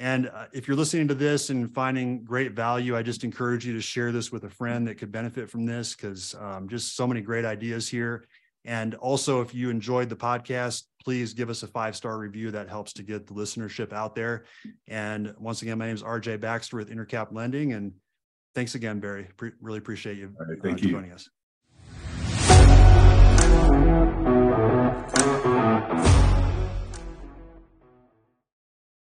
And 0.00 0.28
uh, 0.28 0.46
if 0.52 0.68
you're 0.68 0.76
listening 0.76 1.08
to 1.08 1.14
this 1.14 1.50
and 1.50 1.72
finding 1.74 2.22
great 2.22 2.52
value, 2.52 2.96
I 2.96 3.02
just 3.02 3.24
encourage 3.24 3.66
you 3.66 3.72
to 3.74 3.80
share 3.80 4.12
this 4.12 4.30
with 4.30 4.44
a 4.44 4.48
friend 4.48 4.86
that 4.86 4.96
could 4.96 5.10
benefit 5.10 5.50
from 5.50 5.66
this 5.66 5.96
because 5.96 6.36
um, 6.38 6.68
just 6.68 6.94
so 6.94 7.06
many 7.06 7.20
great 7.20 7.44
ideas 7.44 7.88
here. 7.88 8.24
And 8.64 8.94
also, 8.96 9.40
if 9.40 9.54
you 9.54 9.70
enjoyed 9.70 10.08
the 10.08 10.16
podcast, 10.16 10.84
please 11.02 11.32
give 11.32 11.48
us 11.48 11.62
a 11.62 11.66
five 11.66 11.96
star 11.96 12.18
review. 12.18 12.50
That 12.50 12.68
helps 12.68 12.92
to 12.94 13.02
get 13.02 13.26
the 13.26 13.34
listenership 13.34 13.92
out 13.92 14.14
there. 14.14 14.44
And 14.88 15.34
once 15.38 15.62
again, 15.62 15.78
my 15.78 15.86
name 15.86 15.94
is 15.94 16.02
RJ 16.02 16.40
Baxter 16.40 16.76
with 16.76 16.90
Intercap 16.90 17.32
Lending. 17.32 17.72
And 17.72 17.92
thanks 18.54 18.74
again, 18.74 19.00
Barry. 19.00 19.28
Pre- 19.36 19.52
really 19.60 19.78
appreciate 19.78 20.18
you 20.18 20.34
right, 20.38 20.58
thank 20.62 20.82
uh, 20.82 20.86
you. 20.86 20.90
joining 20.90 21.12
us. 21.12 21.28